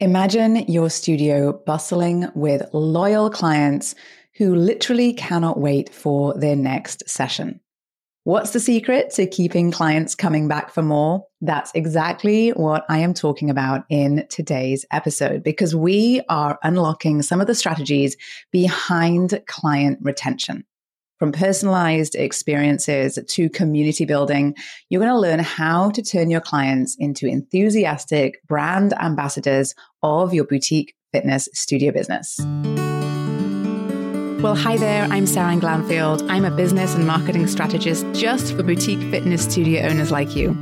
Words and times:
Imagine 0.00 0.58
your 0.68 0.90
studio 0.90 1.52
bustling 1.66 2.28
with 2.36 2.62
loyal 2.72 3.30
clients 3.30 3.96
who 4.36 4.54
literally 4.54 5.12
cannot 5.12 5.58
wait 5.58 5.92
for 5.92 6.34
their 6.34 6.54
next 6.54 7.02
session. 7.10 7.58
What's 8.22 8.52
the 8.52 8.60
secret 8.60 9.10
to 9.14 9.26
keeping 9.26 9.72
clients 9.72 10.14
coming 10.14 10.46
back 10.46 10.70
for 10.70 10.82
more? 10.82 11.24
That's 11.40 11.72
exactly 11.74 12.50
what 12.50 12.84
I 12.88 12.98
am 12.98 13.12
talking 13.12 13.50
about 13.50 13.86
in 13.88 14.24
today's 14.30 14.86
episode 14.92 15.42
because 15.42 15.74
we 15.74 16.20
are 16.28 16.60
unlocking 16.62 17.22
some 17.22 17.40
of 17.40 17.48
the 17.48 17.54
strategies 17.56 18.16
behind 18.52 19.42
client 19.48 19.98
retention. 20.00 20.64
From 21.18 21.32
personalized 21.32 22.14
experiences 22.14 23.18
to 23.26 23.50
community 23.50 24.04
building, 24.04 24.54
you're 24.88 25.00
going 25.00 25.12
to 25.12 25.18
learn 25.18 25.40
how 25.40 25.90
to 25.90 26.00
turn 26.00 26.30
your 26.30 26.40
clients 26.40 26.94
into 26.96 27.26
enthusiastic 27.26 28.40
brand 28.46 28.92
ambassadors 29.00 29.74
of 30.04 30.32
your 30.32 30.44
boutique 30.44 30.94
fitness 31.12 31.48
studio 31.52 31.90
business. 31.90 32.38
Well, 34.40 34.54
hi 34.54 34.76
there. 34.76 35.06
I'm 35.06 35.24
Seran 35.24 35.60
Glanfield. 35.60 36.24
I'm 36.30 36.44
a 36.44 36.52
business 36.52 36.94
and 36.94 37.04
marketing 37.04 37.48
strategist 37.48 38.06
just 38.12 38.54
for 38.54 38.62
boutique 38.62 39.00
fitness 39.10 39.42
studio 39.42 39.88
owners 39.88 40.12
like 40.12 40.36
you. 40.36 40.56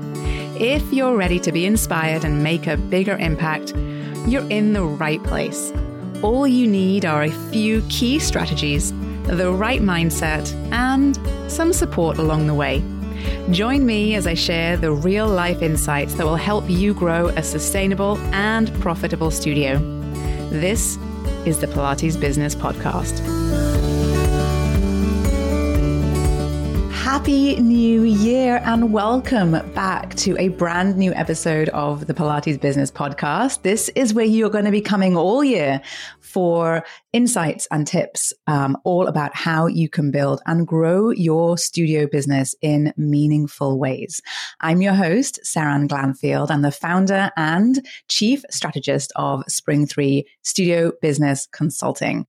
If 0.59 0.91
you're 0.91 1.19
ready 1.19 1.39
to 1.41 1.53
be 1.53 1.67
inspired 1.67 2.25
and 2.25 2.43
make 2.43 2.67
a 2.67 2.79
bigger 2.79 3.19
impact, 3.19 3.75
you're 4.27 4.49
in 4.49 4.73
the 4.73 4.85
right 4.85 5.23
place. 5.23 5.71
All 6.23 6.47
you 6.47 6.67
need 6.67 7.05
are 7.05 7.25
a 7.25 7.51
few 7.51 7.83
key 7.91 8.19
strategies 8.19 8.95
the 9.27 9.53
right 9.53 9.81
mindset, 9.81 10.53
and 10.73 11.19
some 11.51 11.73
support 11.73 12.19
along 12.19 12.47
the 12.47 12.55
way. 12.55 12.83
Join 13.51 13.85
me 13.85 14.15
as 14.15 14.27
I 14.27 14.35
share 14.35 14.77
the 14.77 14.93
real 14.93 15.27
life 15.27 15.63
insights 15.63 16.15
that 16.15 16.25
will 16.25 16.37
help 16.37 16.69
you 16.69 16.95
grow 16.95 17.29
a 17.29 17.43
sustainable 17.43 18.19
and 18.33 18.73
profitable 18.81 19.31
studio. 19.31 19.79
This 20.51 20.97
is 21.45 21.59
the 21.59 21.67
Pilates 21.67 22.19
Business 22.21 22.55
Podcast. 22.55 23.21
Happy 26.93 27.57
New 27.57 28.03
Year 28.03 28.61
and 28.65 28.93
welcome 28.93 29.53
back 29.73 30.15
to 30.17 30.37
a 30.39 30.49
brand 30.49 30.97
new 30.97 31.15
episode 31.15 31.69
of 31.71 32.07
the 32.07 32.15
Pilates 32.15 32.61
Business 32.61 32.91
Podcast. 32.91 33.63
This 33.63 33.89
is 33.91 34.13
where 34.13 34.25
you're 34.25 34.51
going 34.51 34.65
to 34.65 34.71
be 34.71 34.81
coming 34.81 35.17
all 35.17 35.43
year 35.43 35.81
for 36.37 36.85
insights 37.15 37.67
and 37.71 37.87
tips 37.87 38.31
um, 38.47 38.77
all 38.85 39.07
about 39.07 39.35
how 39.35 39.67
you 39.67 39.89
can 39.89 40.11
build 40.11 40.43
and 40.45 40.67
grow 40.67 41.09
your 41.09 41.57
studio 41.57 42.07
business 42.07 42.55
in 42.61 42.93
meaningful 42.99 43.79
ways. 43.79 44.21
I'm 44.61 44.83
your 44.83 44.93
host, 44.93 45.41
Seran 45.45 45.89
Glanfield. 45.89 46.51
I'm 46.51 46.61
the 46.61 46.71
founder 46.71 47.31
and 47.39 47.83
chief 48.09 48.45
strategist 48.51 49.13
of 49.17 49.45
Spring 49.49 49.87
3 49.87 50.27
Studio 50.43 50.93
Business 51.01 51.49
Consulting. 51.53 52.27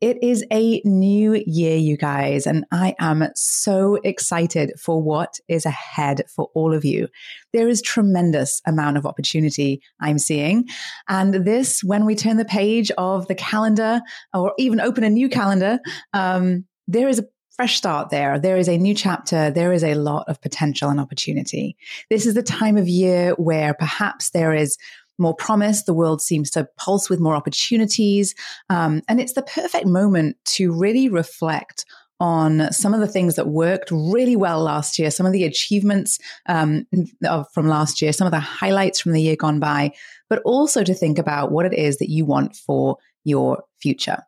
It 0.00 0.22
is 0.22 0.42
a 0.50 0.80
new 0.82 1.42
year, 1.46 1.76
you 1.76 1.98
guys, 1.98 2.46
and 2.46 2.64
I 2.72 2.94
am 2.98 3.28
so 3.34 3.96
excited 3.96 4.72
for 4.80 5.02
what 5.02 5.38
is 5.46 5.66
ahead 5.66 6.22
for 6.34 6.48
all 6.54 6.72
of 6.72 6.86
you. 6.86 7.08
There 7.52 7.68
is 7.68 7.82
tremendous 7.82 8.62
amount 8.66 8.96
of 8.96 9.04
opportunity 9.04 9.82
I'm 10.00 10.18
seeing. 10.18 10.66
And 11.08 11.44
this, 11.44 11.84
when 11.84 12.06
we 12.06 12.14
turn 12.14 12.38
the 12.38 12.46
page 12.46 12.90
of 12.96 13.28
the 13.28 13.34
calendar 13.34 14.00
or 14.32 14.54
even 14.58 14.80
open 14.80 15.04
a 15.04 15.10
new 15.10 15.28
calendar, 15.28 15.78
um, 16.14 16.64
there 16.88 17.08
is 17.08 17.18
a 17.18 17.26
fresh 17.54 17.76
start 17.76 18.08
there. 18.08 18.38
There 18.38 18.56
is 18.56 18.70
a 18.70 18.78
new 18.78 18.94
chapter. 18.94 19.50
There 19.50 19.70
is 19.70 19.84
a 19.84 19.94
lot 19.94 20.24
of 20.28 20.40
potential 20.40 20.88
and 20.88 20.98
opportunity. 20.98 21.76
This 22.08 22.24
is 22.24 22.32
the 22.32 22.42
time 22.42 22.78
of 22.78 22.88
year 22.88 23.32
where 23.32 23.74
perhaps 23.74 24.30
there 24.30 24.54
is 24.54 24.78
more 25.20 25.34
promise. 25.34 25.82
The 25.82 25.94
world 25.94 26.20
seems 26.20 26.50
to 26.50 26.68
pulse 26.76 27.08
with 27.08 27.20
more 27.20 27.36
opportunities. 27.36 28.34
Um, 28.68 29.02
and 29.08 29.20
it's 29.20 29.34
the 29.34 29.42
perfect 29.42 29.86
moment 29.86 30.36
to 30.46 30.72
really 30.72 31.08
reflect 31.08 31.84
on 32.20 32.70
some 32.70 32.92
of 32.92 33.00
the 33.00 33.08
things 33.08 33.36
that 33.36 33.48
worked 33.48 33.90
really 33.90 34.36
well 34.36 34.62
last 34.62 34.98
year, 34.98 35.10
some 35.10 35.24
of 35.24 35.32
the 35.32 35.44
achievements 35.44 36.18
um, 36.46 36.86
of, 37.24 37.46
from 37.52 37.66
last 37.66 38.02
year, 38.02 38.12
some 38.12 38.26
of 38.26 38.30
the 38.30 38.38
highlights 38.38 39.00
from 39.00 39.12
the 39.12 39.22
year 39.22 39.36
gone 39.36 39.58
by, 39.58 39.92
but 40.28 40.42
also 40.44 40.84
to 40.84 40.94
think 40.94 41.18
about 41.18 41.50
what 41.50 41.64
it 41.64 41.72
is 41.72 41.96
that 41.96 42.10
you 42.10 42.26
want 42.26 42.54
for 42.54 42.98
your 43.24 43.64
future. 43.80 44.18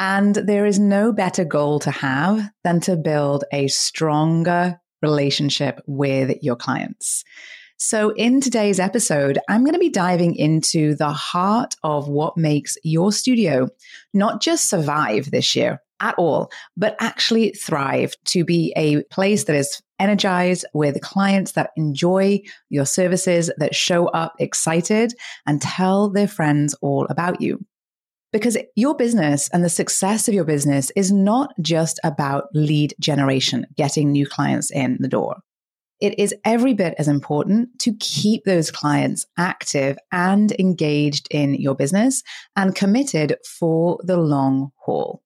And 0.00 0.34
there 0.34 0.66
is 0.66 0.78
no 0.78 1.12
better 1.12 1.44
goal 1.44 1.78
to 1.80 1.90
have 1.90 2.50
than 2.64 2.80
to 2.80 2.96
build 2.96 3.44
a 3.52 3.68
stronger 3.68 4.80
relationship 5.02 5.80
with 5.86 6.42
your 6.42 6.56
clients. 6.56 7.22
So, 7.82 8.10
in 8.10 8.42
today's 8.42 8.78
episode, 8.78 9.38
I'm 9.48 9.64
going 9.64 9.72
to 9.72 9.78
be 9.78 9.88
diving 9.88 10.34
into 10.34 10.94
the 10.96 11.08
heart 11.08 11.76
of 11.82 12.08
what 12.08 12.36
makes 12.36 12.76
your 12.84 13.10
studio 13.10 13.68
not 14.12 14.42
just 14.42 14.68
survive 14.68 15.30
this 15.30 15.56
year 15.56 15.80
at 15.98 16.14
all, 16.18 16.50
but 16.76 16.94
actually 17.00 17.52
thrive 17.52 18.12
to 18.26 18.44
be 18.44 18.74
a 18.76 19.02
place 19.04 19.44
that 19.44 19.56
is 19.56 19.80
energized 19.98 20.66
with 20.74 21.00
clients 21.00 21.52
that 21.52 21.70
enjoy 21.74 22.42
your 22.68 22.84
services, 22.84 23.50
that 23.56 23.74
show 23.74 24.08
up 24.08 24.34
excited 24.38 25.14
and 25.46 25.62
tell 25.62 26.10
their 26.10 26.28
friends 26.28 26.74
all 26.82 27.06
about 27.08 27.40
you. 27.40 27.64
Because 28.30 28.58
your 28.76 28.94
business 28.94 29.48
and 29.54 29.64
the 29.64 29.70
success 29.70 30.28
of 30.28 30.34
your 30.34 30.44
business 30.44 30.92
is 30.96 31.10
not 31.10 31.54
just 31.62 31.98
about 32.04 32.44
lead 32.52 32.94
generation, 33.00 33.64
getting 33.74 34.12
new 34.12 34.26
clients 34.26 34.70
in 34.70 34.98
the 35.00 35.08
door 35.08 35.38
it 36.00 36.18
is 36.18 36.34
every 36.44 36.74
bit 36.74 36.94
as 36.98 37.08
important 37.08 37.78
to 37.80 37.94
keep 38.00 38.44
those 38.44 38.70
clients 38.70 39.26
active 39.38 39.98
and 40.12 40.52
engaged 40.58 41.28
in 41.30 41.54
your 41.54 41.74
business 41.74 42.22
and 42.56 42.74
committed 42.74 43.36
for 43.44 43.98
the 44.02 44.16
long 44.16 44.72
haul. 44.76 45.22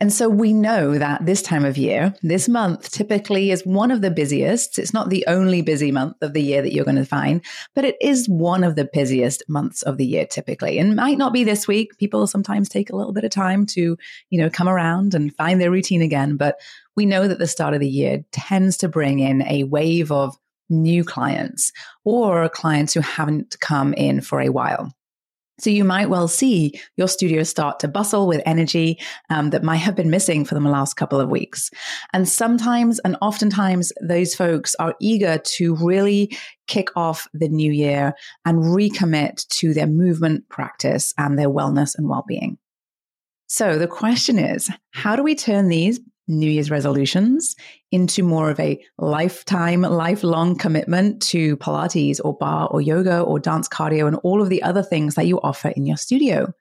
And 0.00 0.12
so 0.12 0.28
we 0.28 0.52
know 0.52 0.98
that 0.98 1.24
this 1.24 1.40
time 1.40 1.64
of 1.64 1.78
year, 1.78 2.14
this 2.22 2.48
month 2.48 2.90
typically 2.90 3.52
is 3.52 3.64
one 3.64 3.92
of 3.92 4.00
the 4.00 4.10
busiest. 4.10 4.78
It's 4.78 4.92
not 4.92 5.08
the 5.08 5.24
only 5.28 5.62
busy 5.62 5.92
month 5.92 6.16
of 6.20 6.32
the 6.32 6.42
year 6.42 6.62
that 6.62 6.72
you're 6.72 6.84
going 6.84 6.96
to 6.96 7.04
find, 7.04 7.44
but 7.74 7.84
it 7.84 7.96
is 8.00 8.28
one 8.28 8.64
of 8.64 8.74
the 8.74 8.88
busiest 8.92 9.44
months 9.48 9.82
of 9.82 9.96
the 9.96 10.04
year 10.04 10.26
typically. 10.26 10.78
And 10.78 10.96
might 10.96 11.16
not 11.16 11.32
be 11.32 11.44
this 11.44 11.68
week. 11.68 11.96
People 11.96 12.26
sometimes 12.26 12.68
take 12.68 12.90
a 12.90 12.96
little 12.96 13.12
bit 13.12 13.24
of 13.24 13.30
time 13.30 13.66
to, 13.66 13.96
you 14.30 14.38
know, 14.38 14.50
come 14.50 14.68
around 14.68 15.14
and 15.14 15.34
find 15.36 15.60
their 15.60 15.70
routine 15.70 16.02
again. 16.02 16.36
But 16.36 16.56
we 16.96 17.06
know 17.06 17.28
that 17.28 17.38
the 17.38 17.46
start 17.46 17.72
of 17.72 17.80
the 17.80 17.88
year 17.88 18.24
tends 18.32 18.76
to 18.78 18.88
bring 18.88 19.20
in 19.20 19.42
a 19.46 19.62
wave 19.64 20.10
of 20.10 20.36
new 20.68 21.04
clients 21.04 21.72
or 22.04 22.48
clients 22.48 22.94
who 22.94 23.00
haven't 23.00 23.56
come 23.60 23.94
in 23.94 24.20
for 24.20 24.40
a 24.40 24.48
while. 24.48 24.92
So 25.58 25.70
you 25.70 25.84
might 25.84 26.10
well 26.10 26.26
see 26.26 26.80
your 26.96 27.06
studio 27.06 27.44
start 27.44 27.78
to 27.80 27.88
bustle 27.88 28.26
with 28.26 28.42
energy 28.44 28.98
um, 29.30 29.50
that 29.50 29.62
might 29.62 29.76
have 29.76 29.94
been 29.94 30.10
missing 30.10 30.44
for 30.44 30.54
the 30.54 30.60
last 30.60 30.94
couple 30.94 31.20
of 31.20 31.28
weeks. 31.28 31.70
And 32.12 32.28
sometimes 32.28 32.98
and 33.00 33.16
oftentimes 33.22 33.92
those 34.00 34.34
folks 34.34 34.74
are 34.80 34.94
eager 35.00 35.38
to 35.38 35.76
really 35.76 36.36
kick 36.66 36.88
off 36.96 37.28
the 37.32 37.48
new 37.48 37.70
year 37.70 38.14
and 38.44 38.64
recommit 38.64 39.46
to 39.48 39.72
their 39.72 39.86
movement 39.86 40.48
practice 40.48 41.14
and 41.18 41.38
their 41.38 41.50
wellness 41.50 41.96
and 41.96 42.08
well-being. 42.08 42.58
So 43.46 43.78
the 43.78 43.86
question 43.86 44.38
is, 44.38 44.70
how 44.90 45.14
do 45.14 45.22
we 45.22 45.36
turn 45.36 45.68
these 45.68 46.00
New 46.26 46.50
Year's 46.50 46.70
resolutions 46.70 47.54
into 47.90 48.22
more 48.22 48.50
of 48.50 48.58
a 48.58 48.82
lifetime, 48.98 49.82
lifelong 49.82 50.56
commitment 50.56 51.22
to 51.22 51.56
Pilates 51.58 52.20
or 52.24 52.36
barre 52.36 52.66
or 52.66 52.80
yoga 52.80 53.20
or 53.20 53.38
dance 53.38 53.68
cardio 53.68 54.06
and 54.06 54.16
all 54.22 54.42
of 54.42 54.48
the 54.48 54.62
other 54.62 54.82
things 54.82 55.14
that 55.14 55.26
you 55.26 55.40
offer 55.40 55.68
in 55.68 55.86
your 55.86 55.96
studio. 55.96 56.52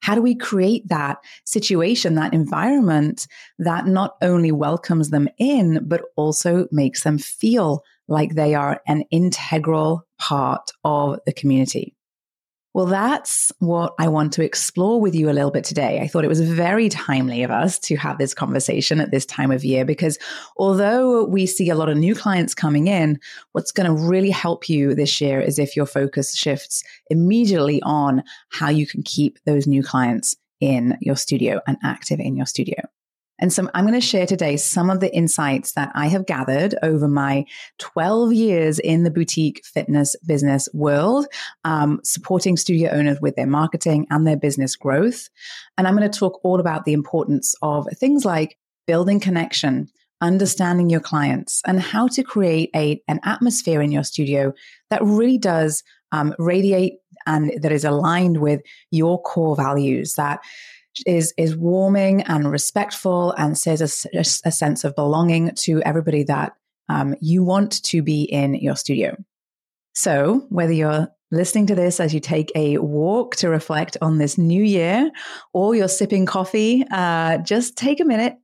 How 0.00 0.14
do 0.14 0.22
we 0.22 0.34
create 0.34 0.86
that 0.88 1.18
situation, 1.44 2.14
that 2.14 2.34
environment 2.34 3.26
that 3.58 3.86
not 3.86 4.16
only 4.20 4.52
welcomes 4.52 5.10
them 5.10 5.28
in, 5.38 5.80
but 5.88 6.02
also 6.16 6.68
makes 6.70 7.02
them 7.02 7.18
feel 7.18 7.82
like 8.06 8.34
they 8.34 8.54
are 8.54 8.80
an 8.86 9.02
integral 9.10 10.06
part 10.18 10.70
of 10.84 11.18
the 11.24 11.32
community? 11.32 11.95
Well, 12.76 12.84
that's 12.84 13.50
what 13.58 13.94
I 13.98 14.06
want 14.08 14.34
to 14.34 14.44
explore 14.44 15.00
with 15.00 15.14
you 15.14 15.30
a 15.30 15.32
little 15.32 15.50
bit 15.50 15.64
today. 15.64 16.00
I 16.02 16.08
thought 16.08 16.26
it 16.26 16.28
was 16.28 16.42
very 16.42 16.90
timely 16.90 17.42
of 17.42 17.50
us 17.50 17.78
to 17.78 17.96
have 17.96 18.18
this 18.18 18.34
conversation 18.34 19.00
at 19.00 19.10
this 19.10 19.24
time 19.24 19.50
of 19.50 19.64
year 19.64 19.86
because 19.86 20.18
although 20.58 21.24
we 21.24 21.46
see 21.46 21.70
a 21.70 21.74
lot 21.74 21.88
of 21.88 21.96
new 21.96 22.14
clients 22.14 22.54
coming 22.54 22.86
in, 22.86 23.18
what's 23.52 23.72
going 23.72 23.86
to 23.86 24.06
really 24.06 24.28
help 24.28 24.68
you 24.68 24.94
this 24.94 25.22
year 25.22 25.40
is 25.40 25.58
if 25.58 25.74
your 25.74 25.86
focus 25.86 26.36
shifts 26.36 26.84
immediately 27.08 27.80
on 27.80 28.22
how 28.50 28.68
you 28.68 28.86
can 28.86 29.02
keep 29.02 29.38
those 29.46 29.66
new 29.66 29.82
clients 29.82 30.36
in 30.60 30.98
your 31.00 31.16
studio 31.16 31.62
and 31.66 31.78
active 31.82 32.20
in 32.20 32.36
your 32.36 32.44
studio. 32.44 32.82
And 33.38 33.52
so 33.52 33.68
I'm 33.74 33.84
going 33.84 33.98
to 33.98 34.06
share 34.06 34.26
today 34.26 34.56
some 34.56 34.88
of 34.88 35.00
the 35.00 35.14
insights 35.14 35.72
that 35.72 35.92
I 35.94 36.06
have 36.06 36.26
gathered 36.26 36.74
over 36.82 37.06
my 37.06 37.44
12 37.78 38.32
years 38.32 38.78
in 38.78 39.02
the 39.02 39.10
boutique 39.10 39.64
fitness 39.64 40.16
business 40.26 40.68
world, 40.72 41.26
um, 41.64 42.00
supporting 42.02 42.56
studio 42.56 42.90
owners 42.90 43.20
with 43.20 43.36
their 43.36 43.46
marketing 43.46 44.06
and 44.10 44.26
their 44.26 44.36
business 44.36 44.74
growth. 44.76 45.28
And 45.76 45.86
I'm 45.86 45.96
going 45.96 46.10
to 46.10 46.18
talk 46.18 46.40
all 46.44 46.60
about 46.60 46.84
the 46.84 46.94
importance 46.94 47.54
of 47.62 47.86
things 47.96 48.24
like 48.24 48.56
building 48.86 49.20
connection, 49.20 49.88
understanding 50.20 50.88
your 50.88 51.00
clients, 51.00 51.60
and 51.66 51.80
how 51.80 52.08
to 52.08 52.22
create 52.22 52.70
a, 52.74 53.02
an 53.06 53.20
atmosphere 53.24 53.82
in 53.82 53.92
your 53.92 54.04
studio 54.04 54.54
that 54.90 55.02
really 55.02 55.38
does 55.38 55.82
um, 56.12 56.34
radiate 56.38 56.94
and 57.26 57.52
that 57.60 57.72
is 57.72 57.84
aligned 57.84 58.40
with 58.40 58.62
your 58.90 59.20
core 59.22 59.56
values 59.56 60.14
that 60.14 60.40
is 61.06 61.34
is 61.36 61.56
warming 61.56 62.22
and 62.22 62.50
respectful 62.50 63.32
and 63.32 63.58
says 63.58 63.80
a, 64.14 64.20
a 64.48 64.52
sense 64.52 64.84
of 64.84 64.94
belonging 64.94 65.52
to 65.56 65.82
everybody 65.82 66.24
that 66.24 66.52
um, 66.88 67.14
you 67.20 67.42
want 67.42 67.82
to 67.84 68.02
be 68.02 68.22
in 68.22 68.54
your 68.54 68.76
studio. 68.76 69.16
So 69.94 70.46
whether 70.50 70.72
you're 70.72 71.08
listening 71.30 71.66
to 71.66 71.74
this 71.74 72.00
as 72.00 72.14
you 72.14 72.20
take 72.20 72.52
a 72.54 72.78
walk 72.78 73.36
to 73.36 73.48
reflect 73.48 73.96
on 74.00 74.18
this 74.18 74.38
new 74.38 74.62
year, 74.62 75.10
or 75.52 75.74
you're 75.74 75.88
sipping 75.88 76.26
coffee, 76.26 76.84
uh, 76.90 77.38
just 77.38 77.76
take 77.76 78.00
a 78.00 78.04
minute 78.04 78.36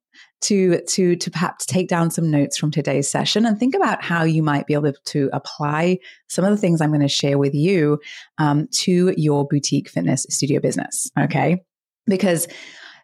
to 0.43 0.81
to 0.83 1.17
to 1.17 1.31
perhaps 1.31 1.65
take 1.65 1.89
down 1.89 2.11
some 2.11 2.31
notes 2.31 2.59
from 2.59 2.71
today's 2.71 3.11
session 3.11 3.47
and 3.47 3.59
think 3.59 3.75
about 3.75 4.03
how 4.03 4.25
you 4.25 4.43
might 4.43 4.67
be 4.67 4.75
able 4.75 4.93
to 5.05 5.31
apply 5.33 5.99
some 6.29 6.45
of 6.45 6.51
the 6.51 6.57
things 6.57 6.81
I'm 6.81 6.91
going 6.91 7.01
to 7.01 7.09
share 7.09 7.39
with 7.39 7.55
you 7.55 8.01
um, 8.39 8.69
to 8.73 9.15
your 9.17 9.47
boutique 9.47 9.89
fitness 9.89 10.27
studio 10.29 10.61
business. 10.61 11.11
Okay, 11.19 11.63
because 12.07 12.49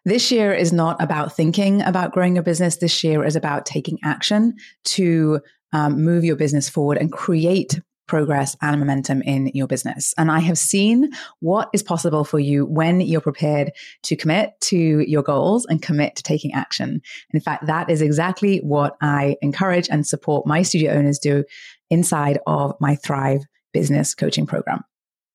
this 0.05 0.31
year 0.31 0.53
is 0.53 0.71
not 0.71 1.01
about 1.01 1.35
thinking 1.35 1.81
about 1.81 2.13
growing 2.13 2.35
your 2.35 2.43
business. 2.43 2.77
This 2.77 3.03
year 3.03 3.23
is 3.23 3.35
about 3.35 3.65
taking 3.65 3.99
action 4.03 4.55
to 4.85 5.41
um, 5.73 6.03
move 6.03 6.23
your 6.23 6.35
business 6.35 6.69
forward 6.69 6.97
and 6.97 7.11
create 7.11 7.79
progress 8.07 8.57
and 8.61 8.79
momentum 8.79 9.21
in 9.21 9.51
your 9.53 9.67
business. 9.67 10.13
And 10.17 10.31
I 10.31 10.39
have 10.39 10.57
seen 10.57 11.11
what 11.41 11.69
is 11.73 11.83
possible 11.83 12.23
for 12.23 12.39
you 12.39 12.65
when 12.65 13.01
you're 13.01 13.21
prepared 13.21 13.71
to 14.03 14.15
commit 14.15 14.53
to 14.61 14.77
your 14.77 15.21
goals 15.21 15.65
and 15.67 15.81
commit 15.81 16.15
to 16.15 16.23
taking 16.23 16.51
action. 16.53 17.01
In 17.31 17.39
fact, 17.39 17.67
that 17.67 17.89
is 17.89 18.01
exactly 18.01 18.57
what 18.59 18.97
I 18.99 19.37
encourage 19.43 19.87
and 19.89 20.07
support 20.07 20.47
my 20.47 20.63
studio 20.63 20.93
owners 20.93 21.19
do 21.19 21.45
inside 21.91 22.39
of 22.47 22.73
my 22.79 22.95
Thrive 22.95 23.43
business 23.73 24.15
coaching 24.15 24.47
program. 24.47 24.83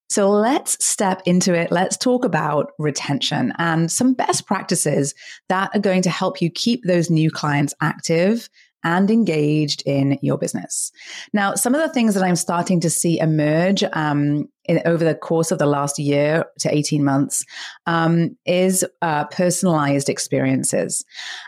So 0.08 0.30
let's 0.30 0.84
step 0.84 1.22
into 1.24 1.54
it. 1.54 1.72
Let's 1.72 1.96
talk 1.96 2.24
about 2.24 2.72
retention 2.78 3.52
and 3.58 3.90
some 3.90 4.14
best 4.14 4.46
practices 4.46 5.14
that 5.48 5.70
are 5.74 5.80
going 5.80 6.02
to 6.02 6.10
help 6.10 6.40
you 6.40 6.50
keep 6.50 6.84
those 6.84 7.10
new 7.10 7.30
clients 7.30 7.74
active 7.80 8.48
and 8.84 9.10
engaged 9.10 9.82
in 9.86 10.18
your 10.20 10.36
business. 10.36 10.92
Now, 11.32 11.54
some 11.54 11.74
of 11.74 11.80
the 11.80 11.92
things 11.92 12.14
that 12.14 12.22
I'm 12.22 12.36
starting 12.36 12.80
to 12.80 12.90
see 12.90 13.18
emerge 13.18 13.82
um, 13.94 14.46
in, 14.66 14.82
over 14.84 15.02
the 15.02 15.14
course 15.14 15.50
of 15.50 15.58
the 15.58 15.66
last 15.66 15.98
year 15.98 16.44
to 16.60 16.72
18 16.72 17.02
months 17.02 17.44
um, 17.86 18.36
is 18.44 18.84
uh, 19.00 19.24
personalized 19.24 20.10
experiences. 20.10 21.02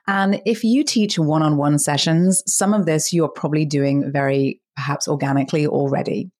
And 0.06 0.40
if 0.46 0.64
you 0.64 0.82
teach 0.82 1.18
one 1.18 1.42
on 1.42 1.58
one 1.58 1.78
sessions, 1.78 2.42
some 2.46 2.72
of 2.72 2.86
this 2.86 3.12
you're 3.12 3.28
probably 3.28 3.66
doing 3.66 4.10
very 4.10 4.62
perhaps 4.74 5.06
organically 5.06 5.66
already. 5.66 6.30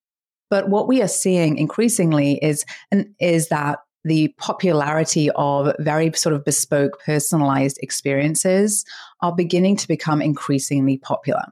But 0.51 0.69
what 0.69 0.89
we 0.89 1.03
are 1.03 1.09
seeing 1.09 1.59
increasingly 1.59 2.39
is, 2.43 2.65
is 3.19 3.49
that 3.49 3.79
the 4.05 4.29
popularity 4.39 5.31
of 5.35 5.75
very 5.81 6.13
sort 6.13 6.35
of 6.35 6.45
bespoke, 6.45 7.01
personalized 7.05 7.79
experiences 7.83 8.85
are 9.21 9.35
beginning 9.35 9.77
to 9.79 9.89
become 9.89 10.23
increasingly 10.23 10.99
popular. 10.99 11.43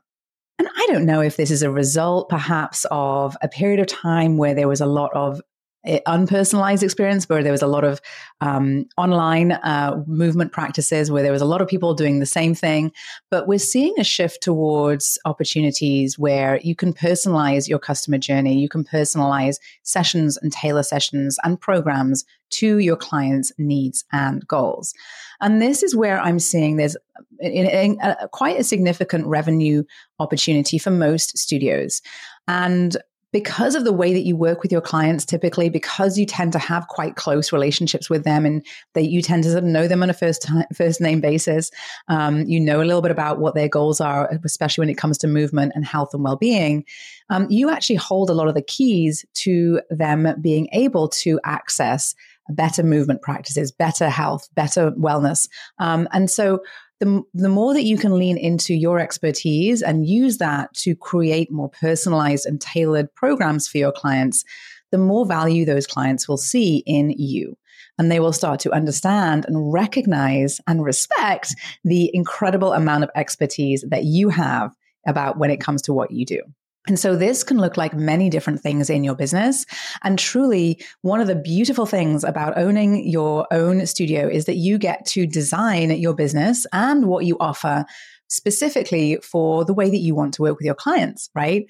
And 0.61 0.69
I 0.76 0.87
don't 0.87 1.05
know 1.05 1.20
if 1.20 1.37
this 1.37 1.50
is 1.50 1.62
a 1.62 1.70
result 1.70 2.29
perhaps 2.29 2.87
of 2.93 3.37
a 3.43 3.49
period 3.49 3.81
of 3.81 3.88
time 3.88 4.37
where 4.37 4.55
there 4.55 4.69
was 4.69 4.81
a 4.81 4.87
lot 4.87 5.11
of 5.14 5.40
unpersonalized 5.87 6.83
experience 6.83 7.29
where 7.29 7.43
there 7.43 7.53
was 7.53 7.63
a 7.63 7.67
lot 7.67 7.85
of 7.85 8.01
um, 8.41 8.87
online 8.97 9.53
uh, 9.53 10.03
movement 10.07 10.53
practices 10.53 11.11
where 11.11 11.23
there 11.23 11.33
was 11.33 11.43
a 11.43 11.47
lot 11.47 11.61
of 11.61 11.69
people 11.69 11.95
doing 11.95 12.21
the 12.21 12.27
same 12.27 12.55
thing. 12.55 12.93
But 13.31 13.47
we're 13.47 13.59
seeing 13.59 13.95
a 13.99 14.05
shift 14.05 14.43
towards 14.43 15.19
opportunities 15.25 16.19
where 16.19 16.61
you 16.63 16.75
can 16.75 16.93
personalize 16.93 17.69
your 17.69 17.79
customer 17.79 18.19
journey. 18.19 18.59
You 18.59 18.69
can 18.69 18.85
personalize 18.85 19.57
sessions 19.83 20.37
and 20.37 20.53
tailor 20.53 20.83
sessions 20.83 21.39
and 21.45 21.61
programs 21.61 22.25
to 22.51 22.79
your 22.79 22.97
clients 22.97 23.53
needs 23.59 24.05
and 24.13 24.47
goals. 24.47 24.95
And 25.41 25.61
this 25.61 25.83
is 25.83 25.97
where 25.97 26.21
i'm 26.21 26.39
seeing 26.39 26.77
there's 26.77 26.97
in, 27.41 27.67
in, 27.67 27.99
a, 28.01 28.29
quite 28.29 28.59
a 28.59 28.65
significant 28.65 29.27
revenue 29.27 29.83
opportunity 30.19 30.79
for 30.79 30.91
most 30.91 31.37
studios. 31.37 32.01
And 32.47 32.97
because 33.35 33.75
of 33.75 33.83
the 33.83 33.93
way 33.93 34.13
that 34.13 34.25
you 34.25 34.37
work 34.37 34.63
with 34.63 34.71
your 34.71 34.81
clients 34.81 35.25
typically 35.25 35.69
because 35.69 36.17
you 36.17 36.25
tend 36.25 36.53
to 36.53 36.59
have 36.59 36.87
quite 36.87 37.17
close 37.17 37.53
relationships 37.53 38.09
with 38.09 38.23
them 38.23 38.47
and 38.47 38.65
that 38.93 39.07
you 39.07 39.21
tend 39.21 39.43
to 39.43 39.61
know 39.61 39.89
them 39.89 40.05
on 40.05 40.09
a 40.09 40.15
first 40.15 40.41
time, 40.41 40.65
first 40.75 41.01
name 41.01 41.21
basis 41.21 41.73
um, 42.07 42.45
you 42.45 42.61
know 42.61 42.81
a 42.81 42.87
little 42.87 43.03
bit 43.03 43.11
about 43.11 43.41
what 43.41 43.57
their 43.57 43.69
goals 43.69 44.01
are 44.01 44.31
especially 44.45 44.83
when 44.83 44.89
it 44.89 44.97
comes 44.97 45.19
to 45.19 45.27
movement 45.27 45.73
and 45.75 45.85
health 45.85 46.15
and 46.15 46.23
well-being 46.23 46.85
um, 47.29 47.47
you 47.51 47.69
actually 47.71 47.97
hold 47.97 48.31
a 48.31 48.35
lot 48.35 48.47
of 48.47 48.55
the 48.55 48.63
keys 48.63 49.25
to 49.35 49.81
them 49.91 50.29
being 50.41 50.69
able 50.73 51.09
to 51.09 51.41
access 51.45 52.15
better 52.51 52.83
movement 52.83 53.23
practices 53.23 53.73
better 53.73 54.09
health 54.09 54.49
better 54.55 54.91
wellness. 54.93 55.49
Um, 55.79 56.09
and 56.13 56.31
so 56.31 56.61
the, 57.05 57.23
the 57.35 57.49
more 57.49 57.75
that 57.75 57.85
you 57.85 57.99
can 57.99 58.19
lean 58.19 58.39
into 58.39 58.75
your 58.75 58.99
expertise 58.99 59.83
and 59.83 60.06
use 60.06 60.39
that 60.39 60.73
to 60.75 60.97
create 60.97 61.53
more 61.53 61.69
personalized 61.69 62.47
and 62.47 62.61
tailored 62.61 63.15
programs 63.15 63.69
for 63.69 63.79
your 63.79 63.93
clients, 63.93 64.45
the 64.91 64.99
more 64.99 65.27
value 65.27 65.65
those 65.65 65.87
clients 65.87 66.29
will 66.29 66.39
see 66.39 66.83
in 66.87 67.11
you. 67.11 67.59
And 67.99 68.11
they 68.11 68.21
will 68.21 68.33
start 68.33 68.59
to 68.61 68.73
understand 68.73 69.45
and 69.47 69.73
recognize 69.73 70.61
and 70.67 70.83
respect 70.83 71.55
the 71.85 72.11
incredible 72.15 72.73
amount 72.73 73.05
of 73.05 73.11
expertise 73.15 73.85
that 73.89 74.05
you 74.05 74.31
have 74.31 74.75
about 75.07 75.39
when 75.39 75.50
it 75.50 75.61
comes 75.61 75.83
to 75.83 75.93
what 75.93 76.11
you 76.11 76.25
do. 76.25 76.41
And 76.87 76.99
so 76.99 77.17
this 77.17 77.43
can 77.43 77.59
look 77.59 77.77
like 77.79 77.95
many 77.95 78.29
different 78.29 78.61
things 78.61 78.91
in 78.91 79.05
your 79.05 79.15
business. 79.15 79.65
And 80.03 80.19
truly, 80.19 80.79
one 81.01 81.21
of 81.21 81.27
the 81.27 81.35
beautiful 81.35 81.87
things 81.87 82.25
about 82.25 82.59
owning 82.59 83.09
your 83.09 83.47
own 83.51 83.87
studio 83.87 84.29
is 84.29 84.45
that 84.45 84.57
you 84.57 84.77
get 84.77 85.07
to 85.07 85.27
design 85.27 85.91
your 85.93 86.15
business 86.15 86.67
and 86.73 87.07
what 87.07 87.25
you 87.25 87.39
offer 87.41 87.87
specifically 88.35 89.19
for 89.23 89.65
the 89.65 89.75
way 89.75 89.91
that 89.91 89.99
you 89.99 90.15
want 90.15 90.35
to 90.35 90.43
work 90.43 90.57
with 90.57 90.67
your 90.67 90.75
clients, 90.75 91.31
right? 91.35 91.67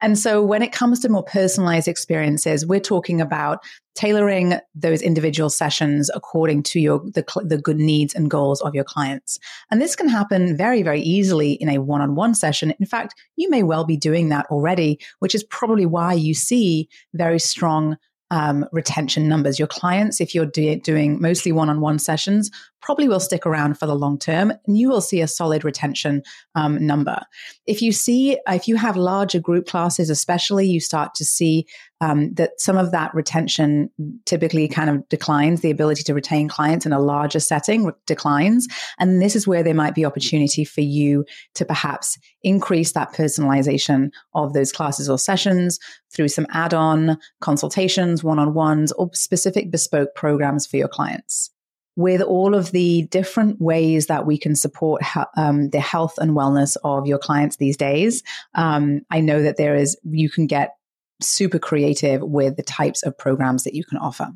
And 0.00 0.18
so 0.18 0.42
when 0.42 0.62
it 0.62 0.72
comes 0.72 1.00
to 1.00 1.08
more 1.08 1.22
personalized 1.22 1.88
experiences, 1.88 2.66
we're 2.66 2.80
talking 2.80 3.20
about 3.20 3.62
tailoring 3.94 4.54
those 4.74 5.00
individual 5.00 5.48
sessions 5.48 6.10
according 6.14 6.62
to 6.62 6.78
your 6.78 6.98
the, 7.14 7.24
the 7.44 7.56
good 7.56 7.78
needs 7.78 8.14
and 8.14 8.30
goals 8.30 8.60
of 8.60 8.74
your 8.74 8.84
clients. 8.84 9.38
And 9.70 9.80
this 9.80 9.96
can 9.96 10.08
happen 10.08 10.56
very 10.56 10.82
very 10.82 11.00
easily 11.00 11.52
in 11.52 11.68
a 11.68 11.78
one-on-one 11.78 12.34
session. 12.34 12.74
In 12.78 12.86
fact, 12.86 13.14
you 13.36 13.48
may 13.48 13.62
well 13.62 13.84
be 13.84 13.96
doing 13.96 14.28
that 14.28 14.46
already, 14.50 15.00
which 15.20 15.34
is 15.34 15.44
probably 15.44 15.86
why 15.86 16.12
you 16.12 16.34
see 16.34 16.88
very 17.14 17.38
strong 17.38 17.96
um, 18.30 18.66
retention 18.72 19.28
numbers. 19.28 19.58
Your 19.58 19.68
clients, 19.68 20.20
if 20.20 20.34
you're 20.34 20.46
do- 20.46 20.80
doing 20.80 21.20
mostly 21.20 21.52
one 21.52 21.68
on 21.68 21.80
one 21.80 21.98
sessions, 21.98 22.50
probably 22.80 23.08
will 23.08 23.20
stick 23.20 23.46
around 23.46 23.78
for 23.78 23.86
the 23.86 23.94
long 23.94 24.18
term 24.18 24.52
and 24.66 24.78
you 24.78 24.88
will 24.88 25.00
see 25.00 25.20
a 25.20 25.28
solid 25.28 25.64
retention 25.64 26.22
um, 26.54 26.84
number. 26.84 27.20
If 27.66 27.82
you 27.82 27.92
see, 27.92 28.38
if 28.48 28.68
you 28.68 28.76
have 28.76 28.96
larger 28.96 29.40
group 29.40 29.66
classes, 29.66 30.10
especially, 30.10 30.66
you 30.66 30.80
start 30.80 31.14
to 31.16 31.24
see 31.24 31.66
um, 32.00 32.34
that 32.34 32.60
some 32.60 32.76
of 32.76 32.92
that 32.92 33.14
retention 33.14 33.90
typically 34.24 34.68
kind 34.68 34.90
of 34.90 35.08
declines. 35.08 35.60
The 35.60 35.70
ability 35.70 36.02
to 36.04 36.14
retain 36.14 36.48
clients 36.48 36.86
in 36.86 36.92
a 36.92 37.00
larger 37.00 37.40
setting 37.40 37.90
declines. 38.06 38.68
And 38.98 39.20
this 39.22 39.34
is 39.34 39.46
where 39.46 39.62
there 39.62 39.74
might 39.74 39.94
be 39.94 40.04
opportunity 40.04 40.64
for 40.64 40.82
you 40.82 41.24
to 41.54 41.64
perhaps 41.64 42.18
increase 42.42 42.92
that 42.92 43.12
personalization 43.12 44.10
of 44.34 44.52
those 44.52 44.72
classes 44.72 45.08
or 45.08 45.18
sessions 45.18 45.78
through 46.12 46.28
some 46.28 46.46
add 46.50 46.74
on 46.74 47.18
consultations, 47.40 48.22
one 48.22 48.38
on 48.38 48.54
ones, 48.54 48.92
or 48.92 49.10
specific 49.12 49.70
bespoke 49.70 50.14
programs 50.14 50.66
for 50.66 50.76
your 50.76 50.88
clients 50.88 51.50
with 51.96 52.20
all 52.20 52.54
of 52.54 52.72
the 52.72 53.02
different 53.06 53.60
ways 53.60 54.06
that 54.06 54.26
we 54.26 54.38
can 54.38 54.54
support 54.54 55.02
um, 55.36 55.70
the 55.70 55.80
health 55.80 56.18
and 56.18 56.32
wellness 56.32 56.76
of 56.84 57.06
your 57.06 57.18
clients 57.18 57.56
these 57.56 57.76
days, 57.76 58.22
um, 58.54 59.00
I 59.10 59.20
know 59.20 59.42
that 59.42 59.56
there 59.56 59.74
is, 59.74 59.96
you 60.04 60.28
can 60.28 60.46
get 60.46 60.76
super 61.20 61.58
creative 61.58 62.22
with 62.22 62.56
the 62.56 62.62
types 62.62 63.02
of 63.02 63.16
programs 63.16 63.64
that 63.64 63.74
you 63.74 63.84
can 63.84 63.98
offer. 63.98 64.28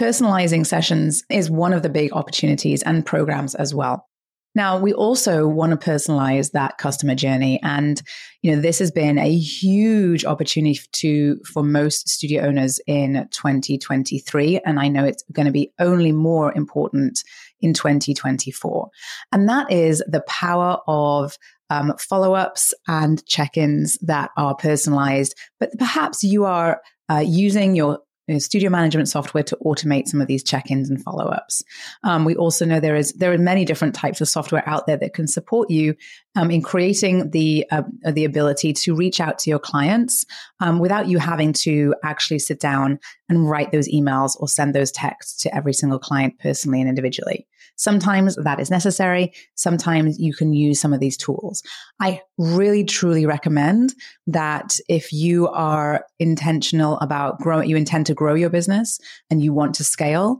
Personalizing 0.00 0.66
sessions 0.66 1.22
is 1.30 1.50
one 1.50 1.72
of 1.72 1.82
the 1.82 1.88
big 1.88 2.12
opportunities 2.12 2.82
and 2.82 3.06
programs 3.06 3.54
as 3.54 3.74
well. 3.74 4.08
Now, 4.54 4.78
we 4.78 4.92
also 4.92 5.48
want 5.48 5.70
to 5.70 5.90
personalize 5.90 6.50
that 6.52 6.76
customer 6.76 7.14
journey. 7.14 7.58
And, 7.62 8.02
you 8.42 8.54
know, 8.54 8.60
this 8.60 8.78
has 8.80 8.90
been 8.90 9.16
a 9.16 9.34
huge 9.34 10.24
opportunity 10.26 10.78
to, 10.92 11.40
for 11.50 11.62
most 11.62 12.08
studio 12.08 12.42
owners 12.44 12.78
in 12.86 13.26
2023. 13.30 14.60
And 14.66 14.78
I 14.78 14.88
know 14.88 15.04
it's 15.04 15.24
going 15.32 15.46
to 15.46 15.52
be 15.52 15.72
only 15.78 16.12
more 16.12 16.52
important 16.54 17.22
in 17.62 17.72
2024. 17.72 18.90
And 19.32 19.48
that 19.48 19.72
is 19.72 20.02
the 20.06 20.22
power 20.22 20.78
of 20.86 21.38
um, 21.72 21.92
follow 21.98 22.34
ups 22.34 22.74
and 22.86 23.24
check 23.26 23.56
ins 23.56 23.98
that 24.02 24.30
are 24.36 24.54
personalized, 24.54 25.34
but 25.58 25.70
perhaps 25.78 26.22
you 26.22 26.44
are 26.44 26.82
uh, 27.10 27.24
using 27.26 27.74
your 27.74 28.00
studio 28.38 28.70
management 28.70 29.08
software 29.08 29.42
to 29.42 29.58
automate 29.64 30.06
some 30.06 30.20
of 30.20 30.28
these 30.28 30.44
check-ins 30.44 30.88
and 30.88 31.02
follow-ups. 31.02 31.62
Um, 32.04 32.24
we 32.24 32.36
also 32.36 32.64
know 32.64 32.78
there 32.78 32.96
is 32.96 33.12
there 33.14 33.32
are 33.32 33.38
many 33.38 33.64
different 33.64 33.94
types 33.94 34.20
of 34.20 34.28
software 34.28 34.66
out 34.66 34.86
there 34.86 34.96
that 34.98 35.12
can 35.12 35.26
support 35.26 35.70
you 35.70 35.94
um, 36.36 36.50
in 36.50 36.62
creating 36.62 37.30
the 37.30 37.66
uh, 37.70 37.82
the 38.12 38.24
ability 38.24 38.72
to 38.74 38.94
reach 38.94 39.20
out 39.20 39.38
to 39.40 39.50
your 39.50 39.58
clients 39.58 40.24
um, 40.60 40.78
without 40.78 41.08
you 41.08 41.18
having 41.18 41.52
to 41.52 41.94
actually 42.04 42.38
sit 42.38 42.60
down 42.60 42.98
and 43.28 43.50
write 43.50 43.72
those 43.72 43.88
emails 43.88 44.36
or 44.38 44.48
send 44.48 44.74
those 44.74 44.92
texts 44.92 45.42
to 45.42 45.54
every 45.54 45.72
single 45.72 45.98
client 45.98 46.38
personally 46.38 46.80
and 46.80 46.88
individually. 46.88 47.46
Sometimes 47.82 48.36
that 48.36 48.60
is 48.60 48.70
necessary. 48.70 49.32
Sometimes 49.56 50.16
you 50.16 50.32
can 50.32 50.52
use 50.52 50.80
some 50.80 50.92
of 50.92 51.00
these 51.00 51.16
tools. 51.16 51.64
I 51.98 52.20
really, 52.38 52.84
truly 52.84 53.26
recommend 53.26 53.92
that 54.28 54.78
if 54.88 55.12
you 55.12 55.48
are 55.48 56.06
intentional 56.20 56.96
about 57.00 57.40
growing, 57.40 57.68
you 57.68 57.76
intend 57.76 58.06
to 58.06 58.14
grow 58.14 58.34
your 58.34 58.50
business 58.50 59.00
and 59.30 59.42
you 59.42 59.52
want 59.52 59.74
to 59.74 59.84
scale, 59.84 60.38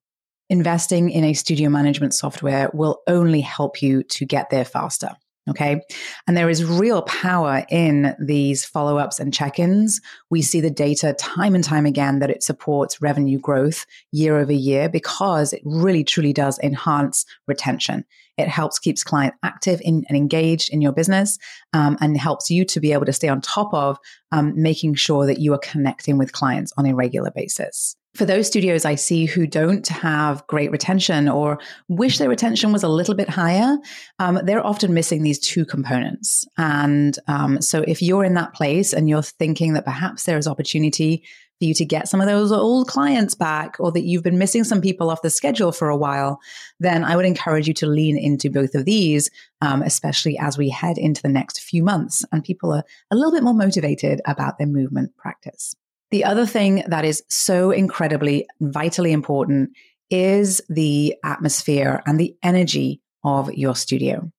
investing 0.51 1.11
in 1.11 1.25
a 1.25 1.35
studio 1.35 1.69
management 1.69 2.15
software 2.15 2.71
will 2.73 3.01
only 3.09 3.41
help 3.41 3.83
you 3.83 4.05
to 4.05 4.25
get 4.25 4.51
there 4.51 4.65
faster. 4.65 5.11
Okay. 5.51 5.81
And 6.29 6.37
there 6.37 6.49
is 6.49 6.65
real 6.65 7.03
power 7.03 7.65
in 7.69 8.15
these 8.21 8.65
follow 8.65 8.99
ups 8.99 9.19
and 9.19 9.35
check 9.35 9.59
ins. 9.59 10.01
We 10.31 10.41
see 10.41 10.61
the 10.61 10.71
data 10.71 11.15
time 11.19 11.57
and 11.57 11.65
time 11.65 11.85
again 11.85 12.21
that 12.21 12.31
it 12.31 12.45
supports 12.45 13.03
revenue 13.03 13.41
growth 13.41 13.85
year 14.13 14.39
over 14.39 14.53
year 14.53 14.89
because 14.89 15.53
it 15.53 15.63
really 15.65 16.05
truly 16.05 16.33
does 16.33 16.61
enhance 16.61 17.27
retention. 17.49 18.05
It 18.39 18.47
helps 18.47 18.79
keeps 18.79 19.03
client 19.03 19.35
active 19.43 19.81
in, 19.85 20.05
and 20.09 20.17
engaged 20.17 20.73
in 20.73 20.81
your 20.81 20.93
business 20.93 21.39
um, 21.73 21.97
and 22.01 22.17
helps 22.17 22.49
you 22.49 22.65
to 22.67 22.79
be 22.79 22.93
able 22.93 23.07
to 23.07 23.13
stay 23.13 23.29
on 23.29 23.41
top 23.41 23.75
of 23.75 23.99
um, 24.31 24.53
making 24.55 24.95
sure 24.95 25.27
that 25.27 25.41
you 25.41 25.53
are 25.55 25.59
connecting 25.59 26.19
with 26.19 26.33
clients 26.33 26.73
on 26.77 26.87
a 26.87 26.95
regular 26.95 27.33
basis 27.33 27.97
for 28.15 28.27
those 28.27 28.47
studios 28.47 28.85
I 28.85 28.95
see 28.95 29.25
who 29.25 29.47
don't 29.47 29.87
have 29.89 30.47
great 30.47 30.71
retention 30.71 31.29
or 31.29 31.59
wish 31.89 32.19
their 32.19 32.29
retention 32.29 32.73
was 32.73 32.83
a 32.83 32.89
little 32.89 33.15
bit 33.15 33.29
higher, 33.29 33.79
um, 34.19 34.41
they're 34.45 34.65
often 34.65 34.93
missing 34.93 35.23
these 35.23 35.39
two 35.39 35.65
components. 35.65 36.45
And 36.59 37.19
um, 37.27 37.63
so 37.63 37.85
if 37.89 38.03
you're 38.03 38.25
in 38.25 38.35
that 38.35 38.53
place 38.55 38.93
and 38.93 39.09
you're 39.09 39.23
thinking 39.23 39.73
that 39.75 39.87
perhaps 39.87 40.25
there 40.25 40.37
is 40.37 40.47
opportunity 40.47 41.25
for 41.59 41.65
you 41.65 41.75
to 41.75 41.85
get 41.87 42.09
some 42.09 42.21
of 42.21 42.27
those 42.27 42.53
old 42.53 42.89
clients 42.89 43.35
back 43.35 43.77
or 43.79 43.91
that 43.93 44.03
you've 44.03 44.23
been 44.23 44.39
missing 44.39 44.65
some 44.65 44.83
people 44.83 45.11
off 45.11 45.23
the 45.23 45.31
schedule 45.31 45.73
for 45.73 45.89
a 45.89 45.97
while, 45.97 46.39
then 46.81 47.05
I 47.05 47.17
would 47.17 47.25
encourage 47.25 47.67
you 47.67 47.75
to 47.75 47.87
lean 47.87 48.19
into 48.19 48.51
both 48.51 48.75
of 48.75 48.85
these, 48.85 49.31
um, 49.63 49.81
especially 49.81 50.37
as 50.39 50.59
we 50.59 50.69
head 50.69 50.99
into 50.99 51.23
the 51.23 51.29
next 51.29 51.61
few 51.61 51.83
months 51.83 52.27
and 52.31 52.45
people 52.45 52.73
are 52.73 52.85
a 53.11 53.17
little 53.17 53.33
bit 53.33 53.45
more 53.45 53.55
motivated 53.55 54.21
about 54.27 54.59
their 54.59 54.67
movement 54.67 55.17
practice. 55.17 55.75
The 56.13 56.25
other 56.25 56.45
thing 56.45 56.85
that 56.87 57.07
is 57.07 57.25
so 57.31 57.71
incredibly 57.71 58.47
vitally 58.61 59.13
important 59.13 59.71
is 60.11 60.61
the 60.69 61.17
atmosphere 61.25 62.03
and 62.07 62.21
the 62.21 62.37
energy 62.43 63.01
of 63.25 63.51
your 63.55 63.75
studio. 63.75 64.31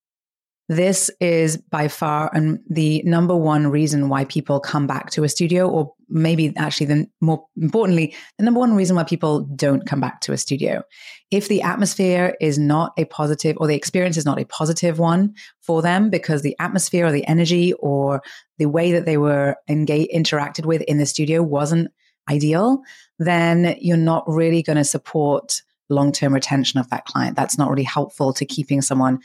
This 0.69 1.09
is 1.19 1.57
by 1.57 1.87
far 1.87 2.31
the 2.69 3.01
number 3.03 3.35
one 3.35 3.67
reason 3.67 4.07
why 4.07 4.25
people 4.25 4.59
come 4.59 4.85
back 4.85 5.09
to 5.11 5.23
a 5.23 5.29
studio, 5.29 5.67
or 5.67 5.93
maybe 6.13 6.53
actually, 6.55 6.85
the 6.85 7.07
more 7.19 7.45
importantly, 7.59 8.15
the 8.37 8.45
number 8.45 8.59
one 8.59 8.75
reason 8.75 8.95
why 8.95 9.03
people 9.03 9.41
don't 9.55 9.85
come 9.87 9.99
back 9.99 10.21
to 10.21 10.31
a 10.31 10.37
studio. 10.37 10.83
If 11.31 11.47
the 11.47 11.63
atmosphere 11.63 12.35
is 12.39 12.59
not 12.59 12.93
a 12.97 13.05
positive, 13.05 13.57
or 13.59 13.67
the 13.67 13.75
experience 13.75 14.15
is 14.15 14.25
not 14.25 14.39
a 14.39 14.45
positive 14.45 14.99
one 14.99 15.33
for 15.61 15.81
them, 15.81 16.09
because 16.11 16.43
the 16.43 16.55
atmosphere 16.59 17.07
or 17.07 17.11
the 17.11 17.25
energy 17.27 17.73
or 17.73 18.21
the 18.59 18.67
way 18.67 18.91
that 18.91 19.05
they 19.05 19.17
were 19.17 19.55
engaged, 19.67 20.11
interacted 20.13 20.65
with 20.65 20.81
in 20.83 20.99
the 20.99 21.05
studio 21.05 21.41
wasn't 21.41 21.91
ideal, 22.29 22.81
then 23.17 23.75
you're 23.81 23.97
not 23.97 24.23
really 24.27 24.61
going 24.61 24.77
to 24.77 24.83
support 24.83 25.61
long 25.89 26.11
term 26.11 26.33
retention 26.33 26.79
of 26.79 26.89
that 26.91 27.05
client. 27.05 27.35
That's 27.35 27.57
not 27.57 27.69
really 27.69 27.83
helpful 27.83 28.33
to 28.33 28.45
keeping 28.45 28.81
someone 28.81 29.19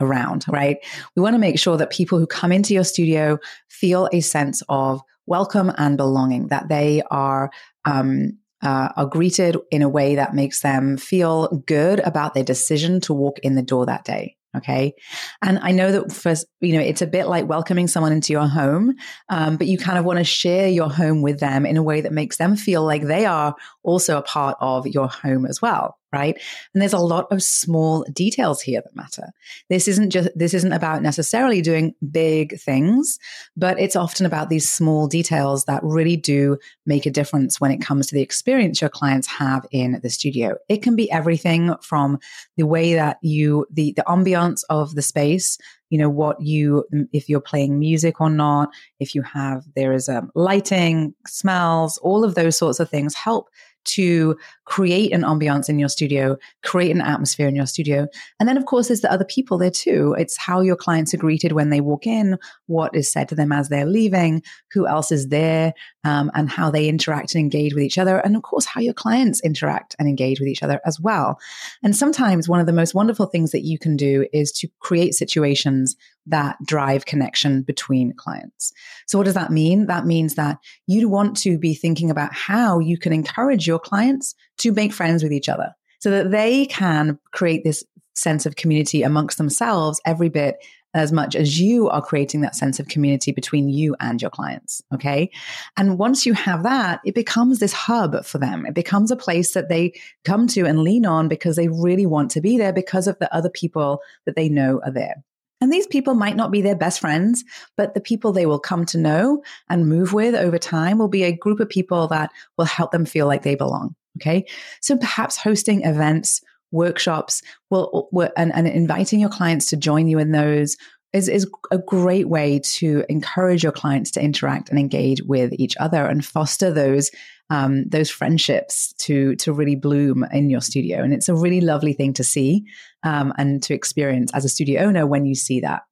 around, 0.00 0.44
right? 0.48 0.76
We 1.16 1.22
want 1.22 1.34
to 1.34 1.38
make 1.38 1.58
sure 1.58 1.76
that 1.76 1.90
people 1.90 2.18
who 2.18 2.26
come 2.26 2.52
into 2.52 2.74
your 2.74 2.84
studio 2.84 3.38
feel 3.68 4.08
a 4.12 4.20
sense 4.20 4.62
of 4.68 5.02
welcome 5.26 5.72
and 5.76 5.96
belonging, 5.96 6.48
that 6.48 6.68
they 6.68 7.02
are, 7.10 7.50
um, 7.84 8.38
uh, 8.62 8.88
are 8.96 9.06
greeted 9.06 9.56
in 9.70 9.82
a 9.82 9.88
way 9.88 10.14
that 10.14 10.34
makes 10.34 10.60
them 10.60 10.96
feel 10.96 11.48
good 11.66 12.00
about 12.00 12.34
their 12.34 12.44
decision 12.44 13.00
to 13.00 13.12
walk 13.12 13.38
in 13.40 13.54
the 13.54 13.62
door 13.62 13.86
that 13.86 14.04
day. 14.04 14.36
Okay. 14.56 14.94
And 15.42 15.58
I 15.62 15.72
know 15.72 15.90
that 15.90 16.12
first, 16.12 16.46
you 16.60 16.74
know, 16.74 16.80
it's 16.80 17.02
a 17.02 17.08
bit 17.08 17.26
like 17.26 17.48
welcoming 17.48 17.88
someone 17.88 18.12
into 18.12 18.32
your 18.32 18.46
home, 18.46 18.94
um, 19.28 19.56
but 19.56 19.66
you 19.66 19.76
kind 19.76 19.98
of 19.98 20.04
want 20.04 20.18
to 20.18 20.24
share 20.24 20.68
your 20.68 20.88
home 20.88 21.22
with 21.22 21.40
them 21.40 21.66
in 21.66 21.76
a 21.76 21.82
way 21.82 22.00
that 22.00 22.12
makes 22.12 22.36
them 22.36 22.54
feel 22.54 22.84
like 22.84 23.02
they 23.02 23.26
are 23.26 23.56
also 23.82 24.16
a 24.16 24.22
part 24.22 24.56
of 24.60 24.86
your 24.86 25.08
home 25.08 25.44
as 25.44 25.60
well 25.60 25.98
right? 26.14 26.40
And 26.72 26.80
there's 26.80 26.92
a 26.92 26.98
lot 26.98 27.26
of 27.32 27.42
small 27.42 28.04
details 28.12 28.62
here 28.62 28.80
that 28.80 28.94
matter. 28.94 29.32
This 29.68 29.88
isn't 29.88 30.10
just, 30.10 30.30
this 30.36 30.54
isn't 30.54 30.72
about 30.72 31.02
necessarily 31.02 31.60
doing 31.60 31.94
big 32.12 32.58
things, 32.60 33.18
but 33.56 33.78
it's 33.80 33.96
often 33.96 34.24
about 34.24 34.48
these 34.48 34.70
small 34.70 35.08
details 35.08 35.64
that 35.64 35.82
really 35.82 36.16
do 36.16 36.56
make 36.86 37.04
a 37.04 37.10
difference 37.10 37.60
when 37.60 37.72
it 37.72 37.80
comes 37.80 38.06
to 38.06 38.14
the 38.14 38.22
experience 38.22 38.80
your 38.80 38.90
clients 38.90 39.26
have 39.26 39.66
in 39.72 40.00
the 40.02 40.10
studio. 40.10 40.56
It 40.68 40.82
can 40.82 40.94
be 40.94 41.10
everything 41.10 41.74
from 41.82 42.20
the 42.56 42.66
way 42.66 42.94
that 42.94 43.18
you, 43.20 43.66
the, 43.72 43.92
the 43.96 44.04
ambiance 44.06 44.62
of 44.70 44.94
the 44.94 45.02
space, 45.02 45.58
you 45.90 45.98
know 45.98 46.10
what 46.10 46.40
you 46.40 46.84
if 47.12 47.28
you're 47.28 47.40
playing 47.40 47.78
music 47.78 48.20
or 48.20 48.28
not 48.28 48.70
if 48.98 49.14
you 49.14 49.22
have 49.22 49.62
there 49.76 49.92
is 49.92 50.08
um, 50.08 50.28
lighting 50.34 51.14
smells 51.24 51.98
all 51.98 52.24
of 52.24 52.34
those 52.34 52.56
sorts 52.56 52.80
of 52.80 52.90
things 52.90 53.14
help 53.14 53.48
to 53.84 54.36
create 54.64 55.12
an 55.12 55.22
ambiance 55.22 55.68
in 55.68 55.78
your 55.78 55.88
studio, 55.88 56.36
create 56.62 56.90
an 56.90 57.00
atmosphere 57.00 57.46
in 57.46 57.54
your 57.54 57.66
studio. 57.66 58.06
And 58.40 58.48
then, 58.48 58.56
of 58.56 58.66
course, 58.66 58.88
there's 58.88 59.02
the 59.02 59.12
other 59.12 59.24
people 59.24 59.58
there 59.58 59.70
too. 59.70 60.14
It's 60.18 60.38
how 60.38 60.60
your 60.60 60.76
clients 60.76 61.12
are 61.12 61.18
greeted 61.18 61.52
when 61.52 61.70
they 61.70 61.80
walk 61.80 62.06
in, 62.06 62.38
what 62.66 62.94
is 62.94 63.10
said 63.10 63.28
to 63.28 63.34
them 63.34 63.52
as 63.52 63.68
they're 63.68 63.86
leaving, 63.86 64.42
who 64.72 64.86
else 64.86 65.12
is 65.12 65.28
there, 65.28 65.74
um, 66.04 66.30
and 66.34 66.48
how 66.48 66.70
they 66.70 66.88
interact 66.88 67.34
and 67.34 67.40
engage 67.40 67.74
with 67.74 67.82
each 67.82 67.98
other. 67.98 68.18
And 68.18 68.36
of 68.36 68.42
course, 68.42 68.64
how 68.64 68.80
your 68.80 68.94
clients 68.94 69.40
interact 69.42 69.94
and 69.98 70.08
engage 70.08 70.40
with 70.40 70.48
each 70.48 70.62
other 70.62 70.80
as 70.86 70.98
well. 71.00 71.38
And 71.82 71.94
sometimes 71.94 72.48
one 72.48 72.60
of 72.60 72.66
the 72.66 72.72
most 72.72 72.94
wonderful 72.94 73.26
things 73.26 73.50
that 73.52 73.64
you 73.64 73.78
can 73.78 73.96
do 73.96 74.26
is 74.32 74.52
to 74.52 74.68
create 74.80 75.14
situations 75.14 75.96
that 76.26 76.56
drive 76.64 77.04
connection 77.04 77.62
between 77.62 78.14
clients. 78.14 78.72
So, 79.06 79.18
what 79.18 79.24
does 79.24 79.34
that 79.34 79.50
mean? 79.50 79.86
That 79.86 80.06
means 80.06 80.36
that 80.36 80.58
you 80.86 81.08
want 81.08 81.36
to 81.38 81.58
be 81.58 81.74
thinking 81.74 82.10
about 82.10 82.32
how 82.32 82.78
you 82.78 82.98
can 82.98 83.12
encourage 83.12 83.66
your 83.66 83.78
clients 83.78 84.34
to 84.58 84.72
make 84.72 84.92
friends 84.92 85.22
with 85.22 85.32
each 85.32 85.48
other 85.48 85.74
so 86.00 86.10
that 86.10 86.30
they 86.30 86.66
can 86.66 87.18
create 87.32 87.64
this 87.64 87.84
sense 88.14 88.46
of 88.46 88.56
community 88.56 89.02
amongst 89.02 89.38
themselves 89.38 90.00
every 90.04 90.28
bit 90.28 90.56
as 90.94 91.10
much 91.10 91.34
as 91.34 91.60
you 91.60 91.88
are 91.90 92.00
creating 92.00 92.40
that 92.40 92.54
sense 92.54 92.78
of 92.78 92.86
community 92.86 93.32
between 93.32 93.68
you 93.68 93.96
and 94.00 94.22
your 94.22 94.30
clients. 94.30 94.80
Okay. 94.92 95.30
And 95.76 95.98
once 95.98 96.24
you 96.24 96.32
have 96.34 96.62
that, 96.62 97.00
it 97.04 97.14
becomes 97.14 97.58
this 97.58 97.72
hub 97.72 98.24
for 98.24 98.38
them. 98.38 98.64
It 98.64 98.74
becomes 98.74 99.10
a 99.10 99.16
place 99.16 99.54
that 99.54 99.68
they 99.68 99.92
come 100.24 100.46
to 100.48 100.64
and 100.64 100.84
lean 100.84 101.04
on 101.04 101.26
because 101.26 101.56
they 101.56 101.68
really 101.68 102.06
want 102.06 102.30
to 102.32 102.40
be 102.40 102.56
there 102.56 102.72
because 102.72 103.08
of 103.08 103.18
the 103.18 103.34
other 103.34 103.50
people 103.50 104.00
that 104.24 104.36
they 104.36 104.48
know 104.48 104.80
are 104.84 104.92
there. 104.92 105.24
And 105.60 105.72
these 105.72 105.86
people 105.86 106.14
might 106.14 106.36
not 106.36 106.50
be 106.50 106.60
their 106.60 106.76
best 106.76 107.00
friends, 107.00 107.42
but 107.76 107.94
the 107.94 108.00
people 108.00 108.32
they 108.32 108.46
will 108.46 108.58
come 108.58 108.84
to 108.86 108.98
know 108.98 109.42
and 109.68 109.88
move 109.88 110.12
with 110.12 110.34
over 110.34 110.58
time 110.58 110.98
will 110.98 111.08
be 111.08 111.24
a 111.24 111.32
group 111.32 111.58
of 111.58 111.68
people 111.68 112.06
that 112.08 112.30
will 112.56 112.66
help 112.66 112.92
them 112.92 113.06
feel 113.06 113.26
like 113.26 113.42
they 113.42 113.54
belong. 113.54 113.96
Okay. 114.18 114.46
So 114.80 114.96
perhaps 114.96 115.36
hosting 115.36 115.84
events, 115.84 116.40
workshops, 116.70 117.42
will, 117.70 118.08
and, 118.36 118.54
and 118.54 118.66
inviting 118.68 119.20
your 119.20 119.30
clients 119.30 119.66
to 119.70 119.76
join 119.76 120.08
you 120.08 120.18
in 120.18 120.32
those 120.32 120.76
is, 121.12 121.28
is 121.28 121.48
a 121.70 121.78
great 121.78 122.28
way 122.28 122.60
to 122.64 123.04
encourage 123.08 123.62
your 123.62 123.72
clients 123.72 124.10
to 124.12 124.22
interact 124.22 124.68
and 124.68 124.78
engage 124.78 125.22
with 125.22 125.52
each 125.54 125.76
other 125.78 126.04
and 126.04 126.24
foster 126.24 126.72
those 126.72 127.10
um, 127.50 127.84
those 127.88 128.10
friendships 128.10 128.94
to 128.94 129.36
to 129.36 129.52
really 129.52 129.76
bloom 129.76 130.24
in 130.32 130.48
your 130.50 130.62
studio. 130.62 131.02
And 131.02 131.12
it's 131.12 131.28
a 131.28 131.34
really 131.34 131.60
lovely 131.60 131.92
thing 131.92 132.14
to 132.14 132.24
see 132.24 132.64
um, 133.02 133.32
and 133.36 133.62
to 133.64 133.74
experience 133.74 134.32
as 134.34 134.44
a 134.44 134.48
studio 134.48 134.82
owner 134.82 135.06
when 135.06 135.26
you 135.26 135.34
see 135.34 135.60
that. 135.60 135.82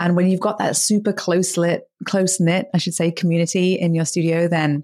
And 0.00 0.16
when 0.16 0.28
you've 0.28 0.40
got 0.40 0.58
that 0.58 0.76
super 0.76 1.12
close 1.12 1.56
lit, 1.56 1.82
close 2.06 2.40
knit, 2.40 2.68
I 2.74 2.78
should 2.78 2.94
say, 2.94 3.10
community 3.10 3.74
in 3.74 3.94
your 3.94 4.06
studio, 4.06 4.48
then 4.48 4.82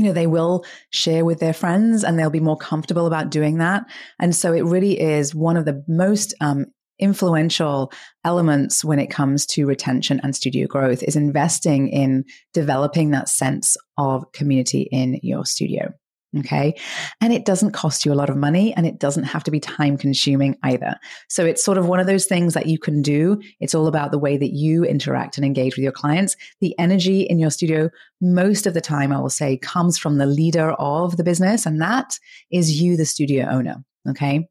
you 0.00 0.06
know, 0.06 0.12
they 0.12 0.26
will 0.26 0.64
share 0.90 1.24
with 1.24 1.40
their 1.40 1.52
friends 1.52 2.02
and 2.02 2.18
they'll 2.18 2.30
be 2.30 2.40
more 2.40 2.56
comfortable 2.56 3.06
about 3.06 3.30
doing 3.30 3.58
that. 3.58 3.84
And 4.18 4.34
so 4.34 4.52
it 4.52 4.64
really 4.64 5.00
is 5.00 5.34
one 5.34 5.56
of 5.56 5.64
the 5.64 5.84
most 5.86 6.34
um, 6.40 6.66
influential 6.98 7.92
elements 8.24 8.84
when 8.84 8.98
it 8.98 9.10
comes 9.10 9.46
to 9.46 9.66
retention 9.66 10.20
and 10.22 10.34
studio 10.34 10.66
growth 10.66 11.02
is 11.02 11.16
investing 11.16 11.88
in 11.88 12.24
developing 12.52 13.10
that 13.10 13.28
sense 13.28 13.76
of 13.96 14.30
community 14.32 14.88
in 14.90 15.18
your 15.22 15.44
studio. 15.44 15.92
Okay. 16.38 16.74
And 17.20 17.32
it 17.32 17.44
doesn't 17.44 17.72
cost 17.72 18.06
you 18.06 18.12
a 18.12 18.14
lot 18.14 18.30
of 18.30 18.36
money 18.36 18.72
and 18.74 18.86
it 18.86 19.00
doesn't 19.00 19.24
have 19.24 19.42
to 19.44 19.50
be 19.50 19.58
time 19.58 19.96
consuming 19.96 20.56
either. 20.62 20.94
So 21.28 21.44
it's 21.44 21.64
sort 21.64 21.76
of 21.76 21.88
one 21.88 21.98
of 21.98 22.06
those 22.06 22.26
things 22.26 22.54
that 22.54 22.66
you 22.66 22.78
can 22.78 23.02
do. 23.02 23.40
It's 23.58 23.74
all 23.74 23.88
about 23.88 24.12
the 24.12 24.18
way 24.18 24.36
that 24.36 24.52
you 24.52 24.84
interact 24.84 25.36
and 25.36 25.44
engage 25.44 25.76
with 25.76 25.82
your 25.82 25.92
clients. 25.92 26.36
The 26.60 26.78
energy 26.78 27.22
in 27.22 27.40
your 27.40 27.50
studio, 27.50 27.90
most 28.20 28.66
of 28.66 28.74
the 28.74 28.80
time, 28.80 29.12
I 29.12 29.18
will 29.18 29.28
say, 29.28 29.56
comes 29.56 29.98
from 29.98 30.18
the 30.18 30.26
leader 30.26 30.70
of 30.72 31.16
the 31.16 31.24
business. 31.24 31.66
And 31.66 31.82
that 31.82 32.16
is 32.52 32.80
you, 32.80 32.96
the 32.96 33.06
studio 33.06 33.48
owner. 33.50 33.82
Okay. 34.08 34.48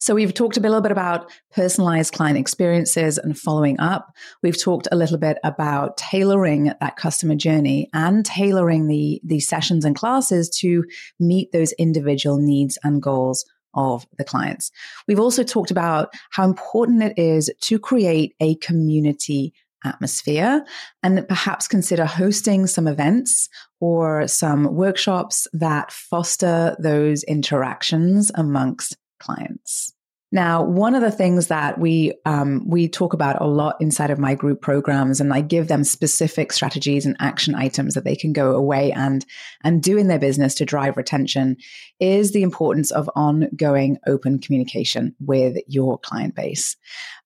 So 0.00 0.14
we've 0.14 0.32
talked 0.32 0.56
a 0.56 0.60
little 0.60 0.80
bit 0.80 0.92
about 0.92 1.30
personalized 1.52 2.14
client 2.14 2.38
experiences 2.38 3.18
and 3.18 3.38
following 3.38 3.78
up. 3.78 4.14
We've 4.42 4.58
talked 4.58 4.88
a 4.90 4.96
little 4.96 5.18
bit 5.18 5.36
about 5.44 5.98
tailoring 5.98 6.72
that 6.80 6.96
customer 6.96 7.34
journey 7.34 7.90
and 7.92 8.24
tailoring 8.24 8.88
the, 8.88 9.20
the 9.22 9.40
sessions 9.40 9.84
and 9.84 9.94
classes 9.94 10.48
to 10.60 10.84
meet 11.18 11.52
those 11.52 11.72
individual 11.72 12.38
needs 12.38 12.78
and 12.82 13.02
goals 13.02 13.44
of 13.74 14.06
the 14.16 14.24
clients. 14.24 14.70
We've 15.06 15.20
also 15.20 15.42
talked 15.42 15.70
about 15.70 16.14
how 16.30 16.44
important 16.44 17.02
it 17.02 17.18
is 17.18 17.50
to 17.60 17.78
create 17.78 18.34
a 18.40 18.54
community 18.56 19.52
atmosphere 19.84 20.64
and 21.02 21.26
perhaps 21.28 21.68
consider 21.68 22.06
hosting 22.06 22.66
some 22.66 22.86
events 22.86 23.48
or 23.80 24.26
some 24.28 24.74
workshops 24.74 25.46
that 25.52 25.92
foster 25.92 26.76
those 26.78 27.22
interactions 27.24 28.30
amongst 28.34 28.96
clients. 29.20 29.92
Now, 30.32 30.62
one 30.62 30.94
of 30.94 31.00
the 31.00 31.10
things 31.10 31.48
that 31.48 31.78
we 31.80 32.14
um, 32.24 32.62
we 32.68 32.88
talk 32.88 33.14
about 33.14 33.40
a 33.40 33.48
lot 33.48 33.76
inside 33.80 34.10
of 34.10 34.18
my 34.20 34.36
group 34.36 34.60
programs, 34.60 35.20
and 35.20 35.32
I 35.32 35.40
give 35.40 35.66
them 35.66 35.82
specific 35.82 36.52
strategies 36.52 37.04
and 37.04 37.16
action 37.18 37.56
items 37.56 37.94
that 37.94 38.04
they 38.04 38.14
can 38.14 38.32
go 38.32 38.54
away 38.54 38.92
and 38.92 39.26
and 39.64 39.82
do 39.82 39.98
in 39.98 40.06
their 40.06 40.20
business 40.20 40.54
to 40.56 40.64
drive 40.64 40.96
retention, 40.96 41.56
is 41.98 42.30
the 42.30 42.44
importance 42.44 42.92
of 42.92 43.10
ongoing 43.16 43.98
open 44.06 44.38
communication 44.38 45.16
with 45.18 45.56
your 45.66 45.98
client 45.98 46.36
base. 46.36 46.76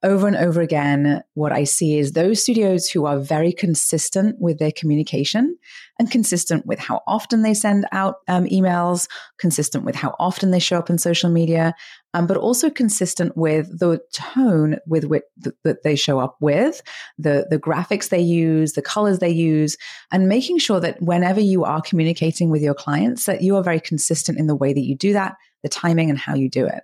Over 0.02 0.26
and 0.26 0.36
over 0.36 0.62
again, 0.62 1.22
what 1.34 1.52
I 1.52 1.64
see 1.64 1.98
is 1.98 2.12
those 2.12 2.42
studios 2.42 2.88
who 2.88 3.04
are 3.04 3.18
very 3.18 3.52
consistent 3.52 4.40
with 4.40 4.58
their 4.58 4.72
communication 4.72 5.58
and 5.98 6.10
consistent 6.10 6.66
with 6.66 6.78
how 6.78 7.00
often 7.06 7.42
they 7.42 7.54
send 7.54 7.86
out 7.92 8.16
um, 8.26 8.46
emails, 8.46 9.08
consistent 9.38 9.84
with 9.84 9.94
how 9.94 10.14
often 10.18 10.50
they 10.50 10.58
show 10.58 10.78
up 10.78 10.90
in 10.90 10.98
social 10.98 11.30
media, 11.30 11.74
um, 12.14 12.26
but 12.26 12.36
also 12.36 12.68
consistent 12.68 13.36
with 13.36 13.78
the 13.78 14.00
tone 14.12 14.76
with 14.86 15.04
which 15.04 15.22
th- 15.42 15.54
that 15.64 15.82
they 15.82 15.94
show 15.94 16.18
up 16.18 16.36
with, 16.40 16.82
the 17.18 17.46
the 17.48 17.58
graphics 17.58 18.08
they 18.08 18.20
use, 18.20 18.72
the 18.72 18.82
colors 18.82 19.20
they 19.20 19.30
use, 19.30 19.76
and 20.10 20.28
making 20.28 20.58
sure 20.58 20.80
that 20.80 21.00
whenever 21.00 21.40
you 21.40 21.64
are 21.64 21.80
communicating 21.80 22.50
with 22.50 22.62
your 22.62 22.74
clients, 22.74 23.26
that 23.26 23.42
you 23.42 23.56
are 23.56 23.62
very 23.62 23.80
consistent 23.80 24.38
in 24.38 24.46
the 24.46 24.56
way 24.56 24.72
that 24.72 24.84
you 24.84 24.96
do 24.96 25.12
that, 25.12 25.36
the 25.62 25.68
timing, 25.68 26.10
and 26.10 26.18
how 26.18 26.34
you 26.34 26.48
do 26.48 26.66
it. 26.66 26.82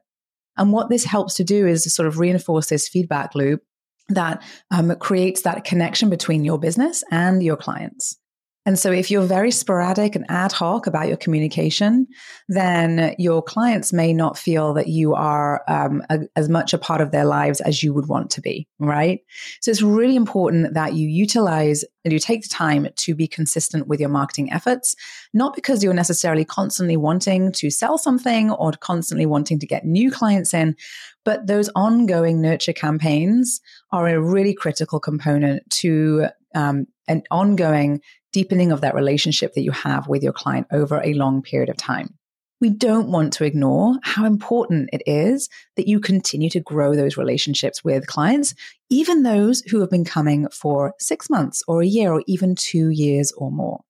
And 0.57 0.73
what 0.73 0.89
this 0.89 1.05
helps 1.05 1.35
to 1.35 1.45
do 1.45 1.67
is 1.67 1.83
to 1.85 1.91
sort 1.91 2.07
of 2.07 2.19
reinforce 2.19 2.69
this 2.69 2.89
feedback 2.89 3.35
loop 3.35 3.63
that 4.09 4.43
um, 4.71 4.95
creates 4.97 5.43
that 5.43 5.65
connection 5.65 6.11
between 6.11 6.45
your 6.45 6.59
business 6.59 7.03
and 7.11 7.43
your 7.43 7.57
clients. 7.57 8.20
And 8.67 8.79
so, 8.79 8.93
if 8.93 9.11
you're 9.11 9.23
very 9.23 9.51
sporadic 9.51 10.15
and 10.15 10.27
ad 10.29 10.53
hoc 10.53 10.87
about 10.87 11.09
your 11.09 11.17
communication, 11.17 12.07
then 12.49 13.15
your 13.19 13.43
clients 13.43 13.91
may 13.91 14.13
not 14.13 14.37
feel 14.37 14.75
that 14.75 14.87
you 14.87 15.15
are 15.15 15.63
um, 15.67 16.03
a, 16.11 16.21
as 16.37 16.51
much 16.51 16.75
a 16.75 16.79
part 16.79 17.01
of 17.01 17.11
their 17.11 17.25
lives 17.25 17.63
as 17.63 17.83
you 17.83 17.95
would 17.95 18.07
want 18.07 18.31
to 18.33 18.43
be, 18.43 18.69
right? 18.79 19.21
So, 19.63 19.71
it's 19.71 19.81
really 19.81 20.15
important 20.15 20.75
that 20.75 20.93
you 20.93 21.09
utilize 21.09 21.85
and 22.05 22.13
you 22.13 22.19
take 22.19 22.43
the 22.43 22.49
time 22.49 22.87
to 22.97 23.15
be 23.15 23.27
consistent 23.27 23.87
with 23.87 23.99
your 23.99 24.11
marketing 24.11 24.53
efforts, 24.53 24.95
not 25.33 25.55
because 25.55 25.83
you're 25.83 25.95
necessarily 25.95 26.45
constantly 26.45 26.99
wanting 26.99 27.53
to 27.53 27.71
sell 27.71 27.97
something 27.97 28.51
or 28.51 28.73
constantly 28.73 29.25
wanting 29.25 29.59
to 29.59 29.67
get 29.67 29.87
new 29.87 30.11
clients 30.11 30.53
in, 30.53 30.77
but 31.25 31.47
those 31.47 31.71
ongoing 31.75 32.43
nurture 32.43 32.73
campaigns 32.73 33.61
are 33.91 34.07
a 34.09 34.21
really 34.21 34.55
critical 34.55 35.01
component 35.01 35.69
to 35.71 36.27
um, 36.55 36.87
an 37.09 37.23
ongoing 37.31 38.01
deepening 38.33 38.73
of 38.73 38.83
that 38.83 38.95
relationship 38.95 39.55
that 39.55 39.63
you 39.63 39.73
have 39.73 40.07
with 40.09 40.23
your 40.23 40.33
client 40.33 40.67
over 40.73 41.01
a 41.03 41.15
long 41.15 41.43
period 41.43 41.69
of 41.69 41.77
time. 41.77 42.15
We 42.61 42.71
don't 42.71 43.11
want 43.11 43.33
to 43.35 43.45
ignore 43.45 43.95
how 44.03 44.27
important 44.27 44.91
it 44.93 45.03
is 45.07 45.49
that 45.77 45.89
you 45.89 45.99
continue 45.99 46.51
to 46.51 46.61
grow 46.61 46.95
those 46.95 47.17
relationships 47.17 47.83
with 47.83 48.07
clients, 48.07 48.55
even 48.91 49.23
those 49.23 49.63
who 49.63 49.81
have 49.81 49.89
been 49.89 50.05
coming 50.05 50.47
for 50.51 50.95
six 50.99 51.31
months 51.31 51.63
or 51.67 51.81
a 51.81 51.87
year 51.87 52.13
or 52.13 52.23
even 52.27 52.55
two 52.55 52.91
years 52.91 53.33
or 53.33 53.51
more. 53.51 53.81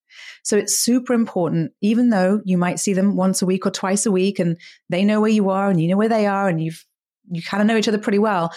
So 0.44 0.56
it's 0.56 0.78
super 0.78 1.14
important, 1.14 1.72
even 1.80 2.10
though 2.10 2.40
you 2.44 2.58
might 2.58 2.78
see 2.78 2.92
them 2.92 3.16
once 3.16 3.42
a 3.42 3.46
week 3.46 3.66
or 3.66 3.70
twice 3.70 4.06
a 4.06 4.12
week 4.12 4.38
and 4.38 4.56
they 4.88 5.04
know 5.04 5.20
where 5.20 5.30
you 5.30 5.50
are 5.50 5.68
and 5.68 5.80
you 5.80 5.88
know 5.88 5.96
where 5.96 6.08
they 6.08 6.26
are 6.26 6.48
and 6.48 6.62
you've 6.62 6.84
you 7.32 7.42
kind 7.42 7.60
of 7.60 7.66
know 7.66 7.76
each 7.76 7.88
other 7.88 7.98
pretty 7.98 8.18
well 8.18 8.52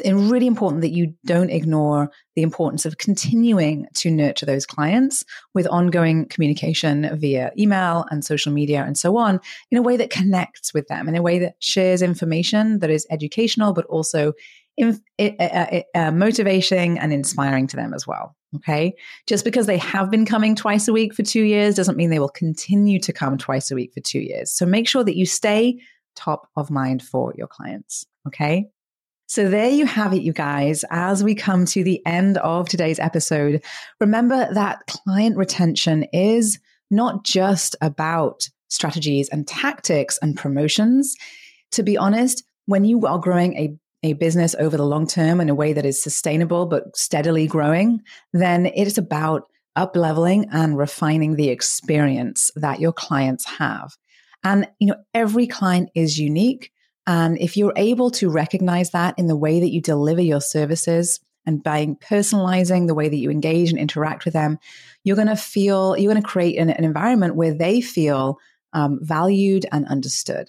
it's 0.00 0.12
really 0.12 0.46
important 0.46 0.82
that 0.82 0.92
you 0.92 1.14
don't 1.24 1.50
ignore 1.50 2.10
the 2.36 2.42
importance 2.42 2.84
of 2.84 2.98
continuing 2.98 3.86
to 3.94 4.10
nurture 4.10 4.46
those 4.46 4.66
clients 4.66 5.24
with 5.54 5.66
ongoing 5.68 6.26
communication 6.26 7.08
via 7.18 7.52
email 7.58 8.04
and 8.10 8.24
social 8.24 8.52
media 8.52 8.82
and 8.84 8.98
so 8.98 9.16
on 9.16 9.40
in 9.70 9.78
a 9.78 9.82
way 9.82 9.96
that 9.96 10.10
connects 10.10 10.74
with 10.74 10.86
them, 10.88 11.08
in 11.08 11.16
a 11.16 11.22
way 11.22 11.38
that 11.38 11.54
shares 11.60 12.02
information 12.02 12.80
that 12.80 12.90
is 12.90 13.06
educational, 13.10 13.72
but 13.72 13.86
also 13.86 14.32
in, 14.76 15.00
uh, 15.18 15.30
uh, 15.38 15.80
uh, 15.94 16.10
motivating 16.10 16.98
and 16.98 17.12
inspiring 17.12 17.66
to 17.68 17.76
them 17.76 17.94
as 17.94 18.06
well. 18.06 18.34
Okay. 18.56 18.94
Just 19.26 19.44
because 19.44 19.66
they 19.66 19.78
have 19.78 20.10
been 20.10 20.26
coming 20.26 20.54
twice 20.54 20.86
a 20.86 20.92
week 20.92 21.14
for 21.14 21.22
two 21.22 21.42
years 21.42 21.74
doesn't 21.74 21.96
mean 21.96 22.10
they 22.10 22.18
will 22.18 22.28
continue 22.28 23.00
to 23.00 23.12
come 23.12 23.36
twice 23.36 23.70
a 23.70 23.74
week 23.74 23.92
for 23.92 24.00
two 24.00 24.20
years. 24.20 24.52
So 24.52 24.64
make 24.64 24.88
sure 24.88 25.04
that 25.04 25.16
you 25.16 25.26
stay 25.26 25.80
top 26.14 26.48
of 26.56 26.70
mind 26.70 27.02
for 27.02 27.34
your 27.36 27.48
clients. 27.48 28.06
Okay. 28.26 28.68
So 29.34 29.48
there 29.48 29.68
you 29.68 29.84
have 29.84 30.12
it, 30.12 30.22
you 30.22 30.32
guys. 30.32 30.84
As 30.92 31.24
we 31.24 31.34
come 31.34 31.66
to 31.66 31.82
the 31.82 32.00
end 32.06 32.38
of 32.38 32.68
today's 32.68 33.00
episode, 33.00 33.64
remember 33.98 34.46
that 34.54 34.86
client 34.86 35.36
retention 35.36 36.04
is 36.12 36.60
not 36.88 37.24
just 37.24 37.74
about 37.80 38.48
strategies 38.68 39.28
and 39.30 39.44
tactics 39.44 40.20
and 40.22 40.36
promotions. 40.36 41.16
To 41.72 41.82
be 41.82 41.98
honest, 41.98 42.44
when 42.66 42.84
you 42.84 43.06
are 43.06 43.18
growing 43.18 43.56
a 43.56 43.76
a 44.04 44.12
business 44.12 44.54
over 44.60 44.76
the 44.76 44.86
long 44.86 45.08
term 45.08 45.40
in 45.40 45.48
a 45.48 45.54
way 45.56 45.72
that 45.72 45.84
is 45.84 46.00
sustainable 46.00 46.66
but 46.66 46.96
steadily 46.96 47.48
growing, 47.48 48.02
then 48.32 48.66
it 48.66 48.86
is 48.86 48.98
about 48.98 49.48
up 49.74 49.96
leveling 49.96 50.46
and 50.52 50.78
refining 50.78 51.34
the 51.34 51.48
experience 51.48 52.52
that 52.54 52.78
your 52.78 52.92
clients 52.92 53.44
have. 53.46 53.96
And 54.44 54.68
you 54.78 54.86
know, 54.86 54.96
every 55.12 55.48
client 55.48 55.90
is 55.96 56.20
unique. 56.20 56.70
And 57.06 57.38
if 57.38 57.56
you're 57.56 57.72
able 57.76 58.10
to 58.12 58.30
recognize 58.30 58.90
that 58.90 59.18
in 59.18 59.26
the 59.26 59.36
way 59.36 59.60
that 59.60 59.70
you 59.70 59.80
deliver 59.80 60.22
your 60.22 60.40
services 60.40 61.20
and 61.46 61.62
by 61.62 61.86
personalizing 62.00 62.86
the 62.86 62.94
way 62.94 63.08
that 63.08 63.16
you 63.16 63.30
engage 63.30 63.70
and 63.70 63.78
interact 63.78 64.24
with 64.24 64.32
them, 64.32 64.58
you're 65.02 65.16
going 65.16 65.28
to 65.28 65.36
feel, 65.36 65.96
you're 65.96 66.12
going 66.12 66.22
to 66.22 66.28
create 66.28 66.56
an, 66.58 66.70
an 66.70 66.84
environment 66.84 67.36
where 67.36 67.52
they 67.52 67.80
feel 67.80 68.38
um, 68.72 68.98
valued 69.02 69.66
and 69.70 69.86
understood. 69.86 70.48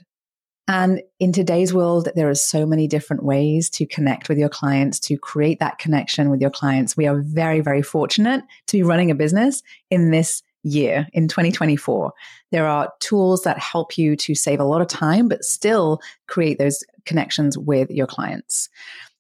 And 0.68 1.02
in 1.20 1.32
today's 1.32 1.74
world, 1.74 2.10
there 2.15 2.30
are 2.30 2.36
so 2.36 2.65
many 2.65 2.88
different 2.88 3.24
ways 3.24 3.70
to 3.72 3.86
connect 3.86 4.30
with 4.30 4.39
your 4.39 4.50
clients, 4.50 5.00
to 5.02 5.18
create 5.18 5.60
that 5.60 5.78
connection 5.78 6.32
with 6.32 6.41
your 6.41 6.50
clients. 6.50 6.98
We 6.98 7.06
are 7.06 7.22
very, 7.22 7.62
very 7.62 7.84
fortunate 7.84 8.44
to 8.68 8.78
be 8.78 8.84
running 8.84 9.12
a 9.12 9.15
business 9.15 9.62
in 9.91 10.10
this 10.10 10.41
year 10.65 11.08
in 11.13 11.28
2024. 11.28 12.12
There 12.51 12.67
are 12.67 12.91
tools 12.99 13.43
that 13.43 13.60
help 13.60 13.97
you 13.97 14.15
to 14.17 14.36
save 14.36 14.60
a 14.60 14.65
lot 14.65 14.82
of 14.82 14.88
time, 14.88 15.30
but 15.30 15.45
still 15.45 16.01
create 16.28 16.58
those 16.58 16.84
connections 17.06 17.58
with 17.58 17.89
your 17.89 18.08
clients. 18.08 18.67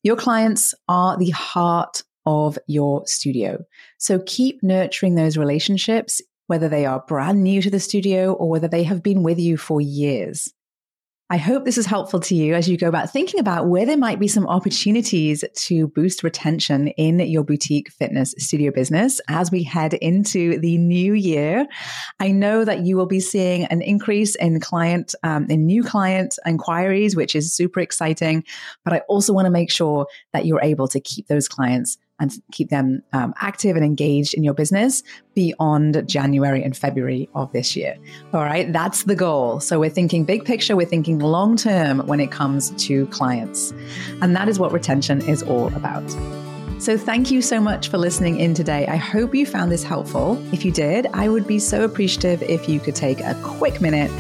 Your 0.03 0.15
clients 0.15 0.73
are 0.89 1.17
the 1.17 1.29
heart 1.29 2.03
of 2.25 2.57
your 2.67 3.05
studio. 3.05 3.63
So 3.97 4.19
keep 4.25 4.61
nurturing 4.63 5.15
those 5.15 5.37
relationships, 5.37 6.21
whether 6.47 6.67
they 6.67 6.85
are 6.85 7.03
brand 7.07 7.43
new 7.43 7.61
to 7.61 7.69
the 7.69 7.79
studio 7.79 8.33
or 8.33 8.49
whether 8.49 8.67
they 8.67 8.83
have 8.83 9.03
been 9.03 9.23
with 9.23 9.39
you 9.39 9.57
for 9.57 9.79
years. 9.79 10.51
I 11.31 11.37
hope 11.37 11.65
this 11.65 11.79
is 11.79 11.87
helpful 11.87 12.19
to 12.19 12.35
you 12.35 12.53
as 12.53 12.69
you 12.69 12.77
go 12.77 12.87
about 12.87 13.09
thinking 13.09 13.39
about 13.39 13.67
where 13.67 13.87
there 13.87 13.97
might 13.97 14.19
be 14.19 14.27
some 14.27 14.45
opportunities 14.45 15.43
to 15.55 15.87
boost 15.87 16.21
retention 16.21 16.89
in 16.89 17.19
your 17.19 17.43
boutique 17.43 17.91
fitness 17.91 18.35
studio 18.37 18.71
business 18.71 19.19
as 19.27 19.49
we 19.49 19.63
head 19.63 19.95
into 19.95 20.59
the 20.59 20.77
new 20.77 21.13
year. 21.13 21.65
I 22.19 22.29
know 22.29 22.63
that 22.63 22.85
you 22.85 22.95
will 22.95 23.07
be 23.07 23.19
seeing 23.19 23.65
an 23.65 23.81
increase 23.81 24.35
in 24.35 24.59
client, 24.59 25.15
um, 25.23 25.47
in 25.49 25.65
new 25.65 25.83
client 25.83 26.37
inquiries, 26.45 27.15
which 27.15 27.33
is 27.33 27.51
super 27.51 27.79
exciting. 27.79 28.43
But 28.83 28.93
I 28.93 28.99
also 29.09 29.33
want 29.33 29.47
to 29.47 29.51
make 29.51 29.71
sure 29.71 30.05
that 30.31 30.45
you're 30.45 30.61
able 30.61 30.87
to 30.89 30.99
keep 30.99 31.25
those 31.25 31.47
clients 31.47 31.97
and 32.19 32.31
keep 32.51 32.69
them 32.69 33.01
um, 33.13 33.33
active 33.39 33.75
and 33.75 33.85
engaged 33.85 34.33
in 34.33 34.43
your 34.43 34.53
business 34.53 35.03
beyond 35.33 36.07
January 36.07 36.63
and 36.63 36.75
February 36.75 37.29
of 37.35 37.51
this 37.51 37.75
year. 37.75 37.97
All 38.33 38.43
right, 38.43 38.71
that's 38.71 39.03
the 39.03 39.15
goal. 39.15 39.59
So 39.59 39.79
we're 39.79 39.89
thinking 39.89 40.23
big 40.23 40.45
picture, 40.45 40.75
we're 40.75 40.85
thinking 40.85 41.19
long 41.19 41.57
term 41.57 41.99
when 42.07 42.19
it 42.19 42.31
comes 42.31 42.71
to 42.85 43.05
clients. 43.07 43.73
And 44.21 44.35
that 44.35 44.47
is 44.47 44.59
what 44.59 44.71
retention 44.71 45.21
is 45.27 45.43
all 45.43 45.73
about. 45.75 46.09
So, 46.77 46.97
thank 46.97 47.31
you 47.31 47.41
so 47.41 47.61
much 47.61 47.87
for 47.87 47.97
listening 47.97 48.37
in 48.37 48.53
today. 48.53 48.85
I 48.85 48.97
hope 48.97 49.33
you 49.33 49.45
found 49.45 49.71
this 49.71 49.81
helpful. 49.81 50.37
If 50.53 50.65
you 50.65 50.71
did, 50.71 51.07
I 51.13 51.29
would 51.29 51.47
be 51.47 51.57
so 51.57 51.85
appreciative 51.85 52.43
if 52.43 52.67
you 52.67 52.81
could 52.81 52.95
take 52.95 53.21
a 53.21 53.33
quick 53.43 53.79
minute 53.79 54.11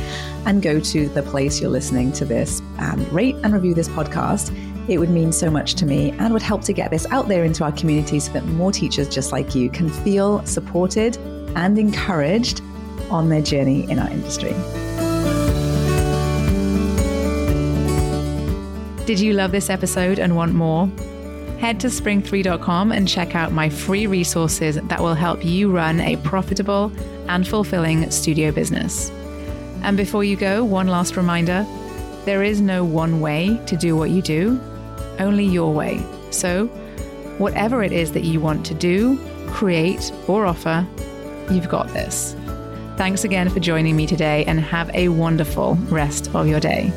and 0.45 0.61
go 0.61 0.79
to 0.79 1.09
the 1.09 1.21
place 1.21 1.59
you're 1.59 1.69
listening 1.69 2.13
to 2.13 2.23
this 2.23 2.61
and 2.77 3.11
rate 3.11 3.35
and 3.43 3.53
review 3.53 3.73
this 3.73 3.89
podcast. 3.89 4.55
It 4.87 4.99
would 4.99 5.09
mean 5.09 5.31
so 5.31 5.49
much 5.49 5.73
to 5.75 5.85
me 5.85 6.11
and 6.11 6.31
would 6.31 6.43
help 6.43 6.61
to 6.63 6.73
get 6.73 6.91
this 6.91 7.07
out 7.07 7.27
there 7.27 7.43
into 7.43 7.63
our 7.63 7.71
community 7.71 8.19
so 8.19 8.31
that 8.33 8.45
more 8.45 8.71
teachers 8.71 9.09
just 9.09 9.31
like 9.31 9.55
you 9.55 9.69
can 9.69 9.89
feel 9.89 10.45
supported 10.45 11.17
and 11.55 11.79
encouraged 11.79 12.61
on 13.09 13.29
their 13.29 13.41
journey 13.41 13.89
in 13.89 13.97
our 13.97 14.09
industry. 14.09 14.53
Did 19.05 19.19
you 19.19 19.33
love 19.33 19.51
this 19.51 19.69
episode 19.69 20.19
and 20.19 20.35
want 20.35 20.53
more? 20.53 20.87
Head 21.59 21.79
to 21.79 21.87
spring3.com 21.87 22.91
and 22.91 23.07
check 23.07 23.35
out 23.35 23.51
my 23.51 23.69
free 23.69 24.07
resources 24.07 24.75
that 24.75 24.99
will 24.99 25.13
help 25.15 25.43
you 25.43 25.71
run 25.71 25.99
a 25.99 26.17
profitable 26.17 26.91
and 27.27 27.47
fulfilling 27.47 28.09
studio 28.11 28.51
business. 28.51 29.09
And 29.81 29.95
before 29.95 30.23
you 30.23 30.35
go, 30.35 30.63
one 30.63 30.87
last 30.87 31.15
reminder 31.17 31.65
there 32.25 32.43
is 32.43 32.61
no 32.61 32.83
one 32.83 33.21
way 33.21 33.59
to 33.67 33.77
do 33.77 33.95
what 33.95 34.09
you 34.09 34.21
do, 34.21 34.59
only 35.19 35.45
your 35.45 35.73
way. 35.73 36.03
So, 36.31 36.67
whatever 37.37 37.83
it 37.83 37.91
is 37.91 38.11
that 38.13 38.23
you 38.23 38.39
want 38.39 38.65
to 38.67 38.73
do, 38.73 39.19
create, 39.47 40.11
or 40.27 40.45
offer, 40.45 40.87
you've 41.51 41.69
got 41.69 41.87
this. 41.89 42.35
Thanks 42.97 43.23
again 43.23 43.49
for 43.49 43.59
joining 43.59 43.95
me 43.95 44.07
today 44.07 44.45
and 44.45 44.59
have 44.59 44.89
a 44.93 45.09
wonderful 45.09 45.75
rest 45.89 46.33
of 46.33 46.47
your 46.47 46.59
day. 46.59 46.91